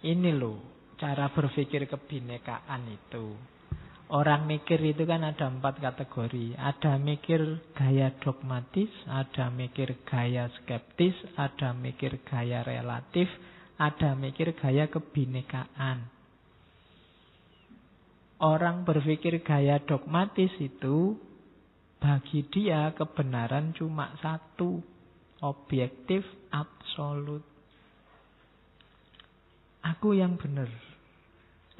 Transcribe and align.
Ini 0.00 0.32
loh 0.32 0.56
cara 0.96 1.28
berpikir 1.28 1.84
kebinekaan 1.84 2.88
itu. 2.88 3.36
Orang 4.10 4.50
mikir 4.50 4.82
itu 4.82 5.06
kan 5.06 5.22
ada 5.22 5.46
empat 5.46 5.78
kategori. 5.78 6.58
Ada 6.58 6.98
mikir 6.98 7.72
gaya 7.78 8.10
dogmatis, 8.18 8.90
ada 9.06 9.54
mikir 9.54 10.02
gaya 10.02 10.50
skeptis, 10.60 11.14
ada 11.38 11.70
mikir 11.70 12.18
gaya 12.26 12.66
relatif, 12.66 13.30
ada 13.78 14.18
mikir 14.18 14.58
gaya 14.58 14.90
kebinekaan. 14.90 16.10
Orang 18.40 18.88
berpikir 18.88 19.44
gaya 19.44 19.78
dogmatis 19.84 20.50
itu 20.58 21.14
bagi 22.00 22.48
dia 22.48 22.90
kebenaran 22.96 23.76
cuma 23.76 24.16
satu, 24.18 24.80
objektif 25.44 26.24
absolut. 26.50 27.49
Aku 29.80 30.12
yang 30.12 30.36
benar. 30.36 30.68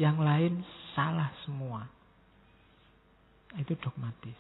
Yang 0.01 0.17
lain 0.21 0.55
salah 0.97 1.29
semua. 1.45 1.85
Itu 3.61 3.77
dogmatis. 3.77 4.39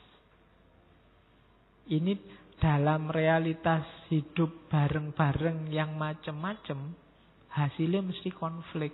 Ini 1.91 2.15
dalam 2.61 3.09
realitas 3.11 3.83
hidup 4.13 4.69
bareng-bareng 4.71 5.73
yang 5.73 5.97
macam-macam, 5.97 6.95
hasilnya 7.51 8.05
mesti 8.05 8.31
konflik. 8.31 8.93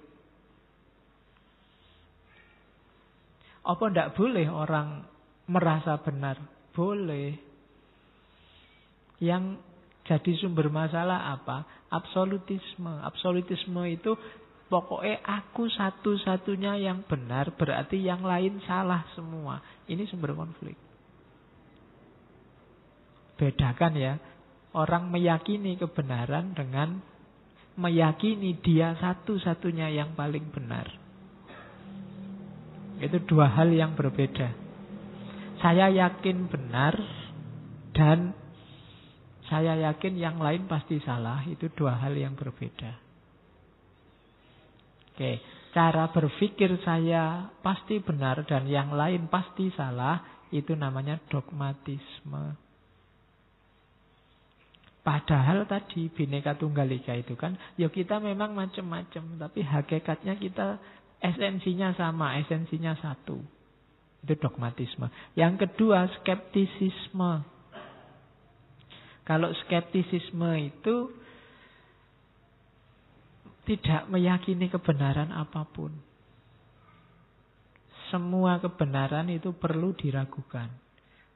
Apa 3.67 3.91
tidak 3.91 4.15
boleh 4.15 4.47
orang 4.47 5.03
merasa 5.51 5.99
benar? 5.99 6.39
Boleh. 6.71 7.35
Yang 9.19 9.59
jadi 10.07 10.33
sumber 10.39 10.71
masalah 10.71 11.35
apa? 11.35 11.67
Absolutisme. 11.91 13.03
Absolutisme 13.03 13.83
itu 13.91 14.15
Pokoknya 14.67 15.23
aku 15.23 15.71
satu-satunya 15.71 16.83
yang 16.83 17.07
benar 17.07 17.55
berarti 17.55 18.03
yang 18.03 18.27
lain 18.27 18.59
salah 18.67 19.07
semua. 19.15 19.63
Ini 19.87 20.03
sumber 20.11 20.35
konflik. 20.35 20.75
Bedakan 23.39 23.95
ya. 23.95 24.15
Orang 24.75 25.09
meyakini 25.15 25.79
kebenaran 25.79 26.53
dengan 26.53 26.99
meyakini 27.79 28.59
dia 28.59 28.99
satu-satunya 28.99 29.95
yang 29.95 30.19
paling 30.19 30.51
benar. 30.51 30.91
Itu 32.99 33.23
dua 33.23 33.55
hal 33.55 33.71
yang 33.71 33.95
berbeda. 33.95 34.51
Saya 35.63 35.95
yakin 35.95 36.51
benar 36.51 36.99
dan 37.95 38.35
saya 39.47 39.79
yakin 39.79 40.19
yang 40.19 40.43
lain 40.43 40.67
pasti 40.67 40.99
salah. 41.07 41.47
Itu 41.47 41.71
dua 41.71 42.03
hal 42.03 42.19
yang 42.19 42.35
berbeda. 42.35 43.06
Oke, 45.17 45.41
cara 45.73 46.13
berpikir 46.13 46.77
saya 46.85 47.49
pasti 47.65 48.05
benar 48.05 48.45
dan 48.45 48.69
yang 48.69 48.93
lain 48.93 49.33
pasti 49.33 49.73
salah, 49.73 50.45
itu 50.53 50.77
namanya 50.77 51.17
dogmatisme. 51.33 52.53
Padahal 55.01 55.65
tadi 55.65 56.13
bineka 56.13 56.61
tunggal 56.61 56.85
ika 56.93 57.17
itu 57.17 57.33
kan, 57.33 57.57
ya 57.81 57.89
kita 57.89 58.21
memang 58.21 58.53
macam-macam, 58.53 59.41
tapi 59.41 59.65
hakikatnya 59.65 60.37
kita 60.37 60.77
esensinya 61.25 61.97
sama, 61.97 62.37
esensinya 62.37 62.93
satu. 63.01 63.41
Itu 64.21 64.37
dogmatisme. 64.37 65.09
Yang 65.33 65.65
kedua, 65.65 66.13
skeptisisme. 66.21 67.41
Kalau 69.25 69.49
skeptisisme 69.65 70.51
itu 70.61 71.25
tidak 73.67 74.07
meyakini 74.07 74.71
kebenaran 74.71 75.35
apa 75.35 75.67
pun. 75.67 75.91
Semua 78.15 78.63
kebenaran 78.63 79.27
itu 79.35 79.51
perlu 79.59 79.91
diragukan. 79.99 80.71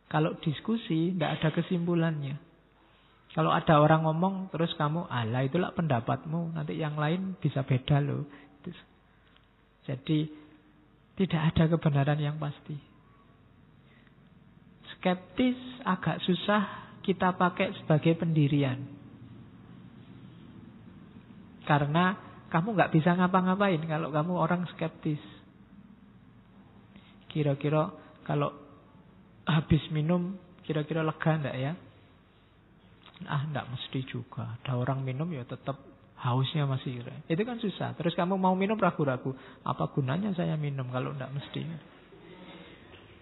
Kalau 0.07 0.39
diskusi, 0.39 1.11
tidak 1.11 1.43
ada 1.43 1.49
kesimpulannya. 1.51 2.39
Kalau 3.35 3.51
ada 3.51 3.79
orang 3.79 4.07
ngomong, 4.07 4.51
terus 4.51 4.75
kamu, 4.75 5.07
ala 5.07 5.47
itulah 5.47 5.75
pendapatmu, 5.75 6.55
nanti 6.55 6.79
yang 6.79 6.99
lain 6.99 7.39
bisa 7.39 7.63
beda 7.63 8.03
loh. 8.03 8.27
Jadi, 9.87 10.31
tidak 11.19 11.55
ada 11.55 11.65
kebenaran 11.71 12.19
yang 12.19 12.39
pasti. 12.39 12.75
Skeptis 14.95 15.59
agak 15.87 16.23
susah 16.27 16.95
kita 17.03 17.35
pakai 17.35 17.75
sebagai 17.83 18.19
pendirian. 18.19 19.00
Karena 21.71 22.19
kamu 22.51 22.75
nggak 22.75 22.91
bisa 22.91 23.15
ngapa-ngapain 23.15 23.79
kalau 23.87 24.11
kamu 24.11 24.33
orang 24.35 24.67
skeptis. 24.75 25.23
Kira-kira 27.31 27.95
kalau 28.27 28.51
habis 29.47 29.79
minum, 29.95 30.35
kira-kira 30.67 31.07
lega 31.07 31.31
enggak 31.31 31.55
ya? 31.55 31.73
Ah, 33.31 33.47
enggak 33.47 33.71
mesti 33.71 34.03
juga. 34.03 34.59
Ada 34.59 34.83
orang 34.83 35.07
minum 35.07 35.31
ya 35.31 35.47
tetap 35.47 35.79
hausnya 36.19 36.67
masih. 36.67 37.07
Itu 37.31 37.43
kan 37.47 37.63
susah. 37.63 37.95
Terus 37.95 38.19
kamu 38.19 38.35
mau 38.35 38.59
minum 38.59 38.75
ragu-ragu. 38.75 39.31
Apa 39.63 39.95
gunanya 39.95 40.35
saya 40.35 40.59
minum 40.59 40.91
kalau 40.91 41.15
enggak 41.15 41.31
mesti? 41.31 41.63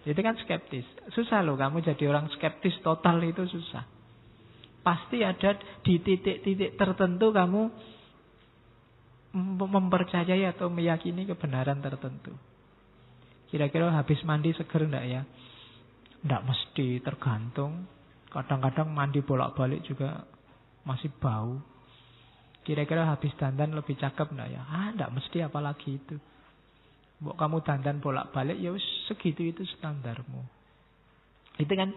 Itu 0.09 0.19
kan 0.25 0.33
skeptis. 0.41 0.89
Susah 1.13 1.45
loh 1.45 1.53
kamu 1.53 1.85
jadi 1.85 2.09
orang 2.09 2.33
skeptis 2.33 2.81
total 2.81 3.21
itu 3.21 3.45
susah. 3.45 3.85
Pasti 4.81 5.21
ada 5.21 5.53
di 5.85 6.01
titik-titik 6.01 6.73
tertentu 6.81 7.29
kamu 7.29 7.69
mempercayai 9.35 10.49
atau 10.49 10.73
meyakini 10.73 11.29
kebenaran 11.29 11.81
tertentu. 11.85 12.33
Kira-kira 13.49 13.89
habis 13.93 14.21
mandi 14.25 14.53
seger 14.53 14.85
enggak 14.85 15.05
ya? 15.05 15.21
Enggak 16.25 16.45
mesti, 16.45 17.01
tergantung. 17.01 17.85
Kadang-kadang 18.29 18.93
mandi 18.93 19.25
bolak-balik 19.25 19.81
juga 19.85 20.25
masih 20.85 21.09
bau. 21.17 21.57
Kira-kira 22.61 23.09
habis 23.09 23.33
dandan 23.37 23.73
lebih 23.73 23.97
cakep 23.97 24.33
enggak 24.33 24.49
ya? 24.53 24.61
Ah, 24.69 24.93
enggak 24.93 25.13
mesti 25.13 25.37
apalagi 25.41 25.97
itu. 25.97 26.17
Mbok 27.19 27.35
kamu 27.35 27.57
dandan 27.65 27.97
bolak-balik 27.99 28.57
ya 28.61 28.71
segitu 29.09 29.49
itu 29.49 29.65
standarmu. 29.77 30.45
Itu 31.57 31.73
kan 31.73 31.91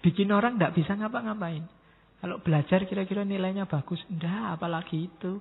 bikin 0.00 0.32
orang 0.32 0.56
enggak 0.56 0.72
bisa 0.72 0.96
ngapa-ngapain. 0.96 1.68
Kalau 2.18 2.42
belajar 2.42 2.82
kira-kira 2.88 3.22
nilainya 3.22 3.68
bagus, 3.68 4.00
enggak 4.08 4.58
apalagi 4.58 5.06
itu. 5.06 5.38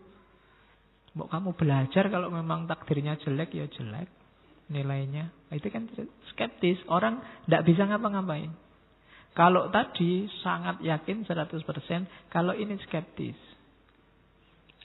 Mau 1.17 1.25
kamu 1.25 1.57
belajar 1.57 2.13
kalau 2.13 2.29
memang 2.29 2.69
takdirnya 2.69 3.17
jelek 3.17 3.49
ya 3.57 3.65
jelek 3.65 4.05
nilainya. 4.69 5.33
Itu 5.49 5.73
kan 5.73 5.89
skeptis. 6.29 6.77
Orang 6.85 7.19
tidak 7.49 7.65
bisa 7.65 7.89
ngapa-ngapain. 7.89 8.53
Kalau 9.33 9.69
tadi 9.69 10.25
sangat 10.41 10.81
yakin 10.81 11.25
100%, 11.25 12.29
kalau 12.29 12.53
ini 12.53 12.77
skeptis. 12.85 13.37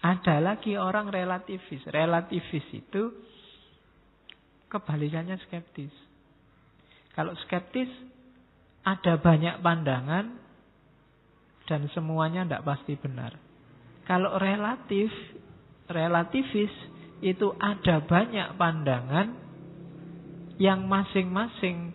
Ada 0.02 0.42
lagi 0.42 0.74
orang 0.74 1.08
relativis. 1.12 1.84
Relativis 1.88 2.66
itu 2.74 3.02
kebalikannya 4.72 5.36
skeptis. 5.46 5.92
Kalau 7.12 7.36
skeptis 7.44 7.88
ada 8.82 9.20
banyak 9.20 9.62
pandangan 9.62 10.36
dan 11.70 11.86
semuanya 11.94 12.42
tidak 12.48 12.64
pasti 12.66 12.98
benar. 12.98 13.36
Kalau 14.08 14.34
relatif 14.36 15.08
relativis 15.92 16.72
itu 17.22 17.54
ada 17.62 18.02
banyak 18.02 18.58
pandangan 18.58 19.38
yang 20.58 20.84
masing-masing 20.90 21.94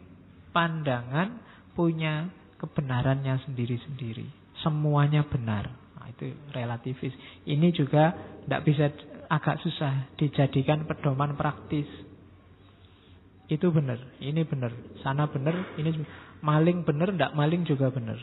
pandangan 0.55 1.43
punya 1.75 2.31
kebenarannya 2.57 3.37
sendiri-sendiri. 3.45 4.25
Semuanya 4.63 5.27
benar. 5.27 5.69
Nah, 5.69 6.07
itu 6.09 6.33
relativis. 6.55 7.13
Ini 7.45 7.69
juga 7.75 8.15
tidak 8.47 8.61
bisa 8.65 8.85
agak 9.29 9.61
susah 9.61 10.15
dijadikan 10.17 10.87
pedoman 10.87 11.35
praktis. 11.37 11.85
Itu 13.47 13.71
benar, 13.71 13.99
ini 14.19 14.43
benar, 14.43 14.75
sana 14.99 15.31
benar, 15.31 15.79
ini 15.79 16.03
maling 16.43 16.83
benar, 16.83 17.15
tidak 17.15 17.31
maling 17.31 17.63
juga 17.63 17.87
benar. 17.87 18.19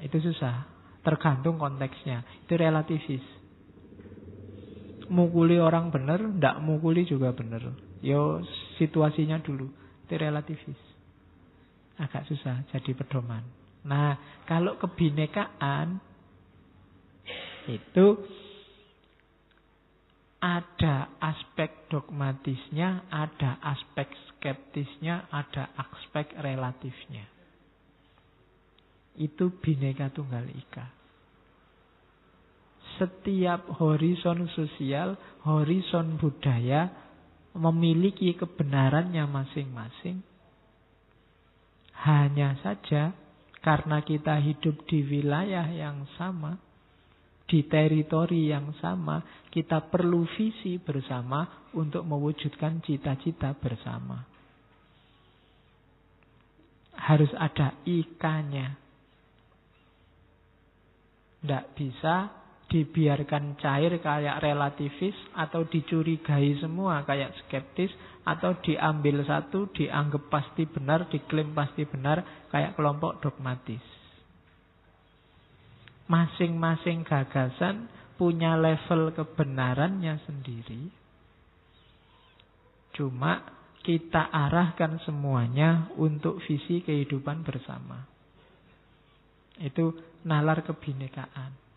Itu 0.00 0.16
susah, 0.24 0.64
tergantung 1.04 1.60
konteksnya. 1.60 2.24
Itu 2.48 2.56
relativis 2.56 3.37
mukuli 5.08 5.56
orang 5.60 5.90
benar, 5.92 6.20
ndak 6.20 6.60
mukuli 6.62 7.04
juga 7.04 7.32
benar. 7.32 7.64
Yo 8.04 8.44
situasinya 8.80 9.40
dulu, 9.42 9.68
itu 10.06 10.14
relativis. 10.14 10.80
Agak 11.98 12.30
susah 12.30 12.62
jadi 12.70 12.94
pedoman. 12.94 13.42
Nah, 13.82 14.44
kalau 14.46 14.78
kebinekaan 14.78 15.98
itu 17.68 18.06
ada 20.38 21.18
aspek 21.18 21.90
dogmatisnya, 21.90 23.10
ada 23.10 23.58
aspek 23.60 24.06
skeptisnya, 24.30 25.26
ada 25.34 25.74
aspek 25.74 26.30
relatifnya. 26.38 27.26
Itu 29.18 29.50
bineka 29.58 30.14
tunggal 30.14 30.46
ika. 30.46 30.97
Setiap 32.98 33.70
horizon 33.78 34.50
sosial, 34.52 35.14
horizon 35.46 36.18
budaya 36.18 36.90
memiliki 37.56 38.34
kebenarannya 38.36 39.24
masing-masing. 39.24 40.20
Hanya 41.98 42.54
saja 42.62 43.14
karena 43.58 44.02
kita 44.06 44.38
hidup 44.38 44.86
di 44.86 45.02
wilayah 45.02 45.66
yang 45.66 46.06
sama, 46.14 46.58
di 47.48 47.66
teritori 47.66 48.52
yang 48.52 48.70
sama, 48.78 49.24
kita 49.50 49.88
perlu 49.88 50.28
visi 50.36 50.78
bersama 50.78 51.70
untuk 51.74 52.04
mewujudkan 52.06 52.84
cita-cita 52.84 53.56
bersama. 53.58 54.22
Harus 56.98 57.32
ada 57.34 57.74
ikannya. 57.88 58.76
Tidak 61.38 61.64
bisa 61.78 62.47
dibiarkan 62.68 63.56
cair 63.56 63.96
kayak 63.96 64.44
relativis 64.44 65.16
atau 65.32 65.64
dicurigai 65.64 66.60
semua 66.60 67.00
kayak 67.08 67.32
skeptis 67.44 67.88
atau 68.28 68.60
diambil 68.60 69.24
satu 69.24 69.72
dianggap 69.72 70.28
pasti 70.28 70.68
benar, 70.68 71.08
diklaim 71.08 71.56
pasti 71.56 71.88
benar 71.88 72.48
kayak 72.52 72.76
kelompok 72.76 73.24
dogmatis. 73.24 73.80
Masing-masing 76.12 77.08
gagasan 77.08 77.88
punya 78.20 78.56
level 78.60 79.16
kebenarannya 79.16 80.20
sendiri. 80.28 80.92
Cuma 82.92 83.44
kita 83.80 84.28
arahkan 84.28 85.00
semuanya 85.08 85.88
untuk 85.96 86.44
visi 86.44 86.84
kehidupan 86.84 87.44
bersama. 87.44 88.04
Itu 89.56 89.96
nalar 90.28 90.60
kebinekaan. 90.64 91.67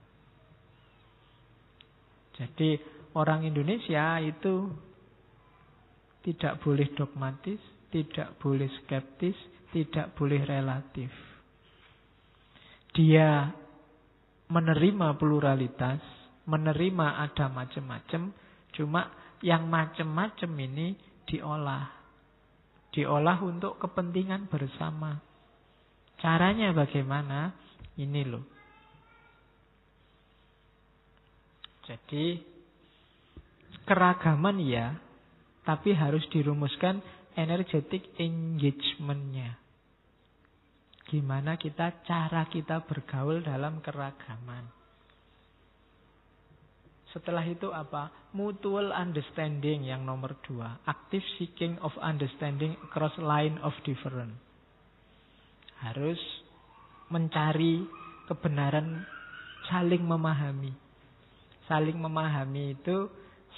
Jadi 2.35 2.79
orang 3.15 3.43
Indonesia 3.43 4.19
itu 4.23 4.71
tidak 6.21 6.61
boleh 6.61 6.87
dogmatis, 6.93 7.59
tidak 7.91 8.37
boleh 8.39 8.69
skeptis, 8.81 9.35
tidak 9.73 10.13
boleh 10.15 10.41
relatif. 10.45 11.09
Dia 12.91 13.49
menerima 14.51 15.15
pluralitas, 15.15 15.99
menerima 16.45 17.23
ada 17.23 17.47
macam-macam, 17.47 18.21
cuma 18.75 19.01
yang 19.41 19.65
macam-macam 19.71 20.51
ini 20.59 20.87
diolah. 21.25 21.87
Diolah 22.91 23.39
untuk 23.39 23.79
kepentingan 23.79 24.51
bersama. 24.51 25.15
Caranya 26.19 26.75
bagaimana? 26.75 27.55
Ini 27.95 28.21
loh. 28.27 28.60
Jadi 31.91 32.39
keragaman 33.83 34.63
ya, 34.63 34.95
tapi 35.67 35.91
harus 35.91 36.23
dirumuskan 36.31 37.03
energetic 37.35 38.15
engagementnya. 38.15 39.59
Gimana 41.11 41.59
kita 41.59 42.07
cara 42.07 42.47
kita 42.47 42.87
bergaul 42.87 43.43
dalam 43.43 43.83
keragaman. 43.83 44.71
Setelah 47.11 47.43
itu 47.43 47.67
apa? 47.75 48.31
Mutual 48.31 48.95
understanding 48.95 49.83
yang 49.83 50.07
nomor 50.07 50.39
dua. 50.47 50.79
Active 50.87 51.27
seeking 51.35 51.75
of 51.83 51.91
understanding 51.99 52.79
across 52.87 53.11
line 53.19 53.59
of 53.59 53.75
difference. 53.83 54.39
Harus 55.83 56.19
mencari 57.11 57.83
kebenaran 58.31 59.03
saling 59.67 60.07
memahami 60.07 60.71
saling 61.65 61.97
memahami 61.97 62.77
itu 62.79 63.09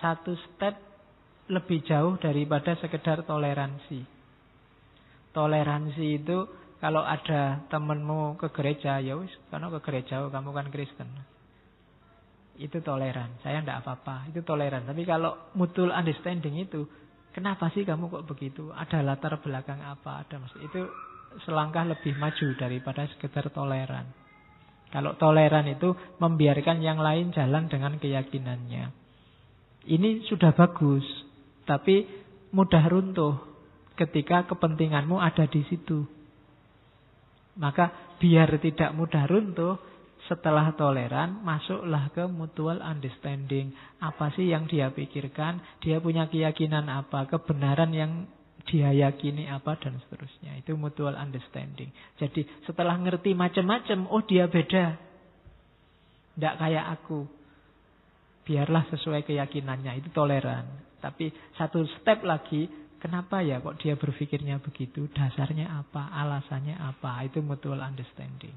satu 0.02 0.36
step 0.50 0.76
lebih 1.52 1.84
jauh 1.84 2.16
daripada 2.20 2.76
sekedar 2.80 3.28
toleransi. 3.28 4.04
Toleransi 5.36 6.06
itu 6.24 6.38
kalau 6.84 7.00
ada 7.00 7.64
temenmu 7.72 8.36
ke 8.36 8.52
gereja, 8.52 9.00
ya 9.00 9.16
wis, 9.16 9.32
karena 9.48 9.72
ke 9.72 9.80
gereja, 9.88 10.20
oh, 10.24 10.32
kamu 10.32 10.52
kan 10.52 10.68
Kristen. 10.68 11.08
Itu 12.60 12.84
toleran. 12.84 13.40
Saya 13.40 13.64
tidak 13.64 13.88
apa-apa. 13.88 14.30
Itu 14.30 14.44
toleran. 14.46 14.86
Tapi 14.86 15.08
kalau 15.08 15.56
mutual 15.58 15.96
understanding 15.96 16.60
itu, 16.60 16.86
kenapa 17.32 17.72
sih 17.72 17.88
kamu 17.88 18.12
kok 18.12 18.28
begitu? 18.28 18.70
Ada 18.76 19.00
latar 19.00 19.40
belakang 19.42 19.80
apa? 19.80 20.28
Ada 20.28 20.38
maksud 20.38 20.60
itu 20.60 20.82
selangkah 21.48 21.88
lebih 21.88 22.14
maju 22.20 22.48
daripada 22.60 23.08
sekedar 23.10 23.50
toleran. 23.50 24.06
Kalau 24.94 25.18
toleran 25.18 25.66
itu 25.66 25.98
membiarkan 26.22 26.78
yang 26.86 27.02
lain 27.02 27.34
jalan 27.34 27.66
dengan 27.66 27.98
keyakinannya. 27.98 28.94
Ini 29.90 30.30
sudah 30.30 30.54
bagus, 30.54 31.02
tapi 31.66 32.06
mudah 32.54 32.86
runtuh 32.86 33.42
ketika 33.98 34.46
kepentinganmu 34.46 35.18
ada 35.18 35.50
di 35.50 35.66
situ. 35.66 36.06
Maka 37.58 38.16
biar 38.22 38.54
tidak 38.62 38.94
mudah 38.94 39.26
runtuh, 39.26 39.82
setelah 40.30 40.72
toleran, 40.80 41.44
masuklah 41.44 42.08
ke 42.16 42.24
mutual 42.32 42.80
understanding. 42.80 43.76
Apa 44.00 44.32
sih 44.32 44.48
yang 44.48 44.72
dia 44.72 44.88
pikirkan? 44.88 45.60
Dia 45.84 46.00
punya 46.00 46.32
keyakinan 46.32 46.88
apa? 46.88 47.28
Kebenaran 47.28 47.92
yang 47.92 48.12
dia 48.64 48.96
yakini 48.96 49.52
apa 49.52 49.76
dan 49.76 50.00
seterusnya. 50.08 50.56
Itu 50.60 50.80
mutual 50.80 51.20
understanding. 51.20 51.92
Jadi 52.16 52.48
setelah 52.64 52.96
ngerti 52.96 53.36
macam-macam, 53.36 54.08
oh 54.08 54.24
dia 54.24 54.48
beda. 54.48 54.96
Tidak 56.34 56.56
kayak 56.58 56.86
aku. 57.00 57.28
Biarlah 58.44 58.88
sesuai 58.92 59.24
keyakinannya, 59.28 60.04
itu 60.04 60.10
toleran. 60.12 60.68
Tapi 61.00 61.32
satu 61.60 61.84
step 62.00 62.24
lagi, 62.24 62.68
kenapa 63.00 63.44
ya 63.44 63.60
kok 63.60 63.80
dia 63.84 64.00
berpikirnya 64.00 64.64
begitu? 64.64 65.12
Dasarnya 65.12 65.84
apa? 65.84 66.12
Alasannya 66.12 66.80
apa? 66.80 67.20
Itu 67.28 67.44
mutual 67.44 67.84
understanding. 67.84 68.56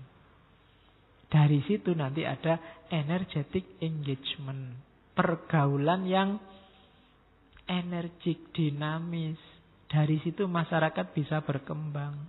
Dari 1.26 1.58
situ 1.66 1.90
nanti 1.98 2.22
ada 2.22 2.86
energetic 2.86 3.82
engagement. 3.82 4.78
Pergaulan 5.18 6.06
yang 6.06 6.38
energik, 7.66 8.54
dinamis, 8.54 9.38
dari 9.86 10.18
situ 10.22 10.50
masyarakat 10.50 11.14
bisa 11.14 11.42
berkembang. 11.46 12.26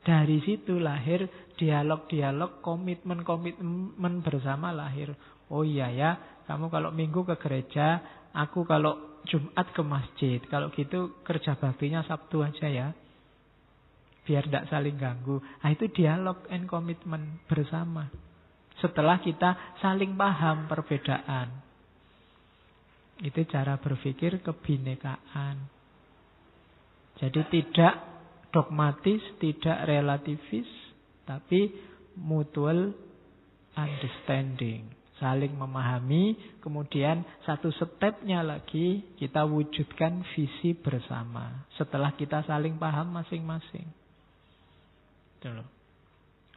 Dari 0.00 0.40
situ 0.42 0.80
lahir 0.80 1.28
dialog-dialog, 1.60 2.64
komitmen-komitmen 2.64 4.24
bersama 4.24 4.72
lahir. 4.72 5.12
Oh 5.52 5.60
iya 5.60 5.92
ya, 5.92 6.10
kamu 6.48 6.72
kalau 6.72 6.90
minggu 6.90 7.22
ke 7.28 7.36
gereja, 7.36 8.00
aku 8.32 8.64
kalau 8.64 9.22
Jumat 9.28 9.68
ke 9.76 9.82
masjid. 9.84 10.40
Kalau 10.48 10.72
gitu 10.72 11.20
kerja 11.22 11.54
baktinya 11.60 12.00
Sabtu 12.08 12.40
aja 12.40 12.66
ya. 12.66 12.88
Biar 14.24 14.48
tidak 14.48 14.72
saling 14.72 14.96
ganggu. 14.96 15.40
Nah 15.40 15.70
itu 15.70 15.86
dialog 15.92 16.48
and 16.48 16.64
komitmen 16.64 17.44
bersama. 17.44 18.08
Setelah 18.80 19.20
kita 19.20 19.78
saling 19.84 20.16
paham 20.16 20.64
perbedaan. 20.64 21.69
Itu 23.20 23.44
cara 23.48 23.76
berpikir 23.76 24.40
kebinekaan. 24.40 25.56
Jadi 27.20 27.40
tidak 27.52 27.94
dogmatis, 28.48 29.20
tidak 29.36 29.84
relativis, 29.84 30.68
tapi 31.28 31.68
mutual 32.16 32.96
understanding. 33.76 34.88
Saling 35.20 35.52
memahami, 35.52 36.56
kemudian 36.64 37.20
satu 37.44 37.68
stepnya 37.76 38.40
lagi 38.40 39.04
kita 39.20 39.44
wujudkan 39.44 40.24
visi 40.32 40.72
bersama. 40.72 41.68
Setelah 41.76 42.16
kita 42.16 42.40
saling 42.48 42.80
paham 42.80 43.12
masing-masing. 43.12 43.84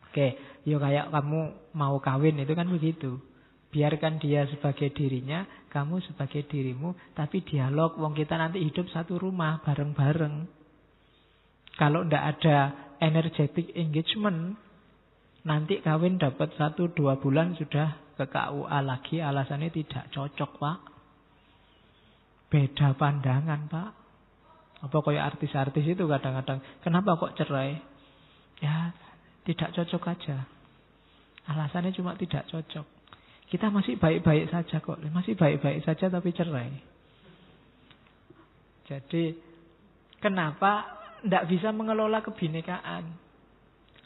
Oke, 0.08 0.28
yuk 0.64 0.80
kayak 0.80 1.12
kamu 1.12 1.40
mau 1.76 2.00
kawin 2.00 2.40
itu 2.40 2.56
kan 2.56 2.72
begitu. 2.72 3.20
Biarkan 3.74 4.22
dia 4.22 4.46
sebagai 4.54 4.94
dirinya, 4.94 5.50
kamu 5.74 5.98
sebagai 6.06 6.46
dirimu, 6.46 6.94
tapi 7.18 7.42
dialog. 7.42 7.98
Wong 7.98 8.14
kita 8.14 8.38
nanti 8.38 8.62
hidup 8.62 8.86
satu 8.94 9.18
rumah 9.18 9.66
bareng-bareng. 9.66 10.46
Kalau 11.74 12.06
ndak 12.06 12.38
ada 12.38 12.58
energetic 13.02 13.74
engagement, 13.74 14.54
nanti 15.42 15.82
kawin 15.82 16.22
dapat 16.22 16.54
satu 16.54 16.94
dua 16.94 17.18
bulan 17.18 17.58
sudah 17.58 18.14
ke 18.14 18.30
KUA 18.30 18.80
lagi, 18.86 19.18
alasannya 19.26 19.74
tidak 19.74 20.06
cocok 20.14 20.52
pak. 20.62 20.80
Beda 22.54 22.94
pandangan 22.94 23.66
pak. 23.74 23.90
Apa 24.86 24.98
kayak 25.02 25.34
artis-artis 25.34 25.98
itu 25.98 26.06
kadang-kadang, 26.06 26.62
kenapa 26.86 27.18
kok 27.18 27.34
cerai? 27.42 27.82
Ya 28.62 28.94
tidak 29.50 29.74
cocok 29.74 30.14
aja. 30.14 30.46
Alasannya 31.50 31.90
cuma 31.98 32.14
tidak 32.14 32.46
cocok. 32.54 32.93
Kita 33.54 33.70
masih 33.70 34.02
baik-baik 34.02 34.50
saja 34.50 34.82
kok. 34.82 34.98
Masih 35.14 35.38
baik-baik 35.38 35.86
saja 35.86 36.10
tapi 36.10 36.34
cerai. 36.34 36.74
Jadi 38.90 39.38
kenapa 40.18 40.90
tidak 41.22 41.54
bisa 41.54 41.70
mengelola 41.70 42.26
kebinekaan? 42.26 43.14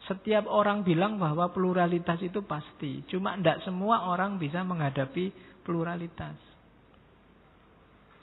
Setiap 0.04 0.52
orang 0.52 0.84
bilang 0.84 1.16
bahwa 1.16 1.48
pluralitas 1.56 2.20
itu 2.20 2.44
pasti. 2.44 3.08
Cuma 3.08 3.40
tidak 3.40 3.64
semua 3.64 4.12
orang 4.12 4.36
bisa 4.36 4.68
menghadapi 4.68 5.32
pluralitas. 5.64 6.36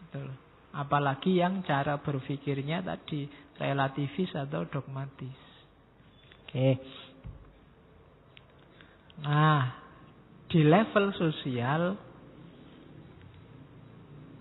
Betul. 0.04 0.28
Apalagi 0.76 1.40
yang 1.40 1.64
cara 1.64 2.04
berpikirnya 2.04 2.84
tadi 2.84 3.24
relativis 3.56 4.28
atau 4.36 4.68
dogmatis. 4.68 5.40
Oke. 6.44 6.68
Nah, 9.24 9.83
di 10.54 10.62
level 10.62 11.10
sosial 11.18 11.98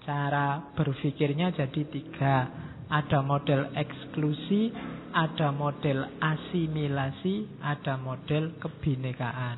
cara 0.05 0.61
berpikirnya 0.77 1.49
jadi 1.57 1.81
tiga. 1.89 2.35
Ada 2.93 3.25
model 3.25 3.73
eksklusi, 3.73 4.69
ada 5.09 5.49
model 5.49 6.05
asimilasi, 6.21 7.57
ada 7.57 7.97
model 7.97 8.53
kebinekaan. 8.61 9.57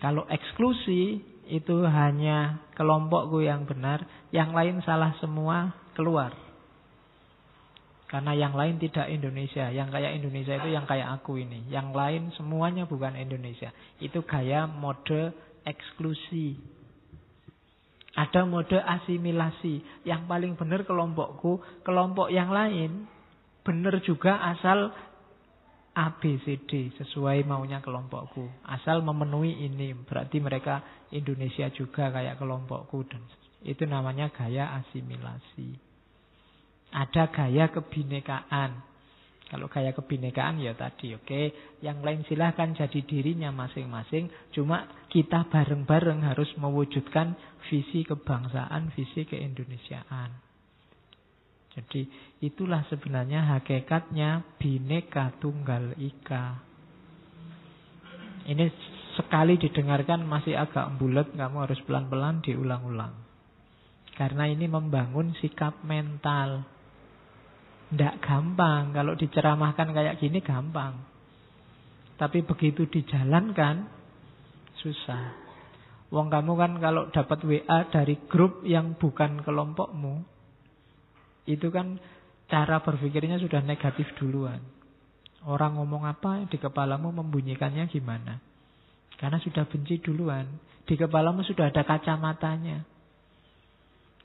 Kalau 0.00 0.24
eksklusi 0.32 1.20
itu 1.52 1.76
hanya 1.84 2.64
kelompokku 2.72 3.44
yang 3.44 3.68
benar, 3.68 4.08
yang 4.32 4.56
lain 4.56 4.80
salah 4.88 5.12
semua 5.20 5.76
keluar. 5.92 6.47
Karena 8.08 8.32
yang 8.32 8.56
lain 8.56 8.80
tidak 8.80 9.04
Indonesia. 9.12 9.68
Yang 9.68 9.88
kayak 9.92 10.12
Indonesia 10.16 10.56
itu 10.56 10.68
yang 10.72 10.88
kayak 10.88 11.20
aku 11.20 11.36
ini. 11.36 11.68
Yang 11.68 11.88
lain 11.92 12.22
semuanya 12.40 12.88
bukan 12.88 13.12
Indonesia. 13.12 13.68
Itu 14.00 14.24
gaya 14.24 14.64
mode 14.64 15.36
eksklusi. 15.68 16.56
Ada 18.16 18.48
mode 18.48 18.80
asimilasi. 18.80 20.08
Yang 20.08 20.24
paling 20.24 20.52
benar 20.56 20.88
kelompokku. 20.88 21.84
Kelompok 21.84 22.32
yang 22.32 22.48
lain 22.48 23.04
benar 23.60 24.00
juga 24.00 24.40
asal 24.56 24.88
A, 25.92 26.16
B, 26.16 26.40
C, 26.48 26.64
D. 26.64 26.88
Sesuai 26.96 27.44
maunya 27.44 27.84
kelompokku. 27.84 28.48
Asal 28.64 29.04
memenuhi 29.04 29.68
ini. 29.68 29.92
Berarti 29.92 30.40
mereka 30.40 30.80
Indonesia 31.12 31.68
juga 31.76 32.08
kayak 32.08 32.40
kelompokku. 32.40 33.04
Dan 33.04 33.20
itu 33.68 33.84
namanya 33.84 34.32
gaya 34.32 34.80
asimilasi. 34.80 35.87
Ada 36.92 37.28
gaya 37.28 37.68
kebinekaan. 37.68 38.88
Kalau 39.48 39.64
gaya 39.72 39.96
kebinekaan 39.96 40.60
ya 40.60 40.76
tadi 40.76 41.16
oke. 41.16 41.24
Okay. 41.24 41.46
Yang 41.80 41.98
lain 42.04 42.20
silahkan 42.28 42.68
jadi 42.76 43.00
dirinya 43.04 43.48
masing-masing. 43.48 44.28
Cuma 44.52 44.84
kita 45.08 45.48
bareng-bareng 45.48 46.20
harus 46.24 46.52
mewujudkan 46.60 47.32
visi 47.68 48.04
kebangsaan, 48.04 48.92
visi 48.92 49.24
keindonesiaan. 49.24 50.48
Jadi 51.78 52.10
itulah 52.42 52.84
sebenarnya 52.92 53.56
hakikatnya 53.56 54.58
bineka 54.60 55.32
tunggal 55.38 55.96
ika. 55.96 56.60
Ini 58.48 58.64
sekali 59.14 59.60
didengarkan 59.60 60.24
masih 60.24 60.56
agak 60.56 60.96
bulat, 60.96 61.28
kamu 61.36 61.68
harus 61.68 61.80
pelan-pelan 61.84 62.40
diulang-ulang. 62.40 63.12
Karena 64.16 64.50
ini 64.50 64.66
membangun 64.66 65.36
sikap 65.38 65.84
mental. 65.86 66.77
Tidak 67.88 68.14
gampang. 68.20 68.92
Kalau 68.92 69.16
diceramahkan 69.16 69.88
kayak 69.96 70.20
gini 70.20 70.44
gampang. 70.44 70.98
Tapi 72.18 72.42
begitu 72.42 72.84
dijalankan, 72.90 73.86
susah. 74.82 75.48
Wong 76.10 76.32
kamu 76.32 76.52
kan 76.58 76.72
kalau 76.82 77.02
dapat 77.14 77.38
WA 77.44 77.78
dari 77.92 78.16
grup 78.26 78.64
yang 78.64 78.96
bukan 78.96 79.44
kelompokmu, 79.44 80.24
itu 81.46 81.68
kan 81.70 82.00
cara 82.48 82.80
berpikirnya 82.80 83.38
sudah 83.38 83.60
negatif 83.62 84.08
duluan. 84.16 84.58
Orang 85.46 85.78
ngomong 85.78 86.08
apa 86.08 86.48
di 86.50 86.58
kepalamu 86.58 87.14
membunyikannya 87.14 87.86
gimana? 87.86 88.40
Karena 89.20 89.38
sudah 89.38 89.68
benci 89.70 90.02
duluan. 90.02 90.48
Di 90.82 90.98
kepalamu 90.98 91.46
sudah 91.46 91.70
ada 91.70 91.86
kacamatanya. 91.86 92.82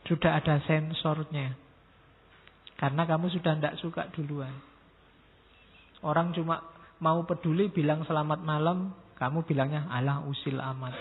Sudah 0.08 0.39
ada 0.39 0.63
sensornya. 0.65 1.62
Karena 2.84 3.08
kamu 3.08 3.32
sudah 3.32 3.56
tidak 3.56 3.80
suka 3.80 4.12
duluan. 4.12 4.52
Orang 6.04 6.36
cuma 6.36 6.60
mau 7.00 7.24
peduli 7.24 7.72
bilang 7.72 8.04
selamat 8.04 8.44
malam, 8.44 8.92
kamu 9.16 9.48
bilangnya 9.48 9.88
Allah 9.88 10.20
usil 10.28 10.60
amat. 10.60 10.92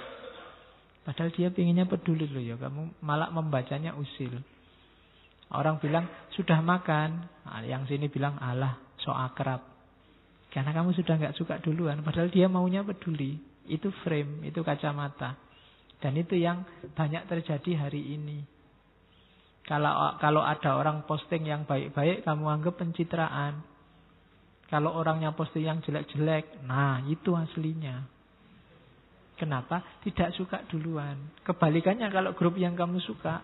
Padahal 1.03 1.35
dia 1.35 1.51
pinginnya 1.51 1.91
peduli 1.91 2.31
loh 2.31 2.39
ya, 2.39 2.55
kamu 2.55 3.03
malah 3.03 3.35
membacanya 3.35 3.99
usil. 3.99 4.31
Orang 5.51 5.83
bilang 5.83 6.07
sudah 6.39 6.63
makan, 6.63 7.27
nah, 7.43 7.67
yang 7.67 7.83
sini 7.91 8.07
bilang 8.07 8.39
Allah 8.39 8.79
so 9.03 9.11
akrab. 9.11 9.67
Karena 10.55 10.71
kamu 10.71 10.95
sudah 10.95 11.19
nggak 11.19 11.35
suka 11.35 11.59
duluan, 11.59 11.99
padahal 12.07 12.31
dia 12.31 12.47
maunya 12.47 12.87
peduli. 12.87 13.43
Itu 13.67 13.91
frame, 14.07 14.47
itu 14.47 14.63
kacamata. 14.63 15.35
Dan 15.99 16.15
itu 16.15 16.39
yang 16.39 16.63
banyak 16.95 17.27
terjadi 17.27 17.91
hari 17.91 18.15
ini. 18.15 18.62
Kalau 19.73 20.21
kalau 20.21 20.45
ada 20.45 20.77
orang 20.77 21.09
posting 21.09 21.49
yang 21.49 21.65
baik-baik, 21.65 22.29
kamu 22.29 22.45
anggap 22.45 22.77
pencitraan. 22.77 23.65
Kalau 24.69 24.93
orangnya 24.93 25.33
posting 25.33 25.65
yang 25.65 25.81
jelek-jelek, 25.81 26.61
nah 26.69 27.01
itu 27.09 27.33
aslinya. 27.33 28.05
Kenapa? 29.41 29.81
Tidak 30.05 30.37
suka 30.37 30.69
duluan. 30.69 31.17
Kebalikannya 31.41 32.13
kalau 32.13 32.37
grup 32.37 32.61
yang 32.61 32.77
kamu 32.77 33.01
suka, 33.01 33.41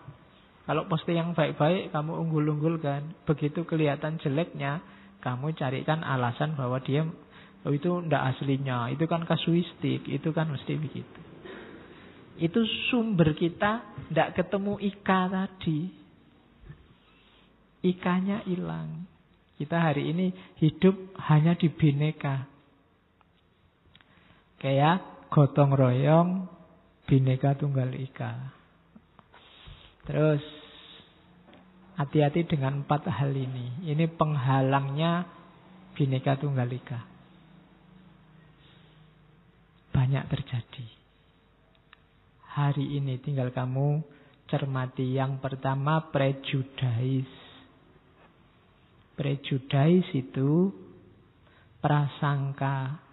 kalau 0.69 0.85
posting 0.85 1.17
yang 1.17 1.33
baik-baik 1.33 1.89
kamu 1.89 2.13
unggul-unggulkan, 2.13 3.25
begitu 3.25 3.65
kelihatan 3.65 4.21
jeleknya, 4.21 4.85
kamu 5.25 5.57
carikan 5.57 6.05
alasan 6.05 6.53
bahwa 6.53 6.77
dia 6.77 7.09
oh 7.65 7.73
itu 7.73 7.89
ndak 8.05 8.37
aslinya, 8.37 8.93
itu 8.93 9.09
kan 9.09 9.25
kasuistik, 9.25 10.05
itu 10.05 10.29
kan 10.29 10.45
mesti 10.53 10.77
begitu. 10.77 11.19
Itu 12.37 12.61
sumber 12.93 13.33
kita 13.33 13.81
ndak 14.13 14.37
ketemu 14.37 14.77
ika 14.77 15.25
tadi. 15.25 15.98
Ikannya 17.79 18.43
hilang. 18.43 19.07
Kita 19.55 19.75
hari 19.75 20.11
ini 20.11 20.31
hidup 20.59 20.95
hanya 21.31 21.55
di 21.55 21.67
bineka. 21.67 22.47
Kayak 24.59 25.27
gotong 25.31 25.75
royong, 25.75 26.47
bineka 27.07 27.55
tunggal 27.55 27.91
ika. 27.95 28.51
Terus 30.03 30.43
hati-hati 31.95 32.47
dengan 32.47 32.83
empat 32.83 33.07
hal 33.07 33.31
ini. 33.31 33.83
Ini 33.87 34.07
penghalangnya 34.15 35.27
bineka 35.95 36.39
tunggal 36.39 36.67
ika. 36.71 36.99
Banyak 39.91 40.23
terjadi. 40.31 40.87
Hari 42.59 42.99
ini 42.99 43.19
tinggal 43.19 43.51
kamu 43.51 44.03
cermati. 44.47 45.15
Yang 45.15 45.39
pertama 45.43 46.11
prejudis. 46.11 47.38
Prejudis 49.19 50.07
itu 50.15 50.71
prasangka 51.83 53.03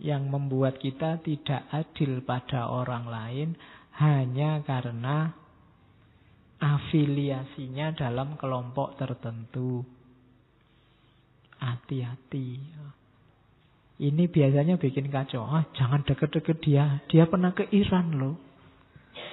yang 0.00 0.32
membuat 0.32 0.80
kita 0.80 1.20
tidak 1.20 1.68
adil 1.68 2.24
pada 2.24 2.72
orang 2.72 3.04
lain 3.04 3.48
hanya 4.00 4.64
karena 4.64 5.36
afiliasinya 6.56 7.92
dalam 7.92 8.40
kelompok 8.40 8.96
tertentu. 8.96 9.84
Hati-hati. 11.60 12.48
Ini 14.02 14.24
biasanya 14.32 14.80
bikin 14.80 15.12
kacau. 15.12 15.44
Ah, 15.46 15.68
jangan 15.76 16.00
deket-deket 16.02 16.64
dia. 16.64 17.04
Dia 17.12 17.28
pernah 17.28 17.52
ke 17.52 17.68
Iran 17.70 18.16
loh. 18.16 18.34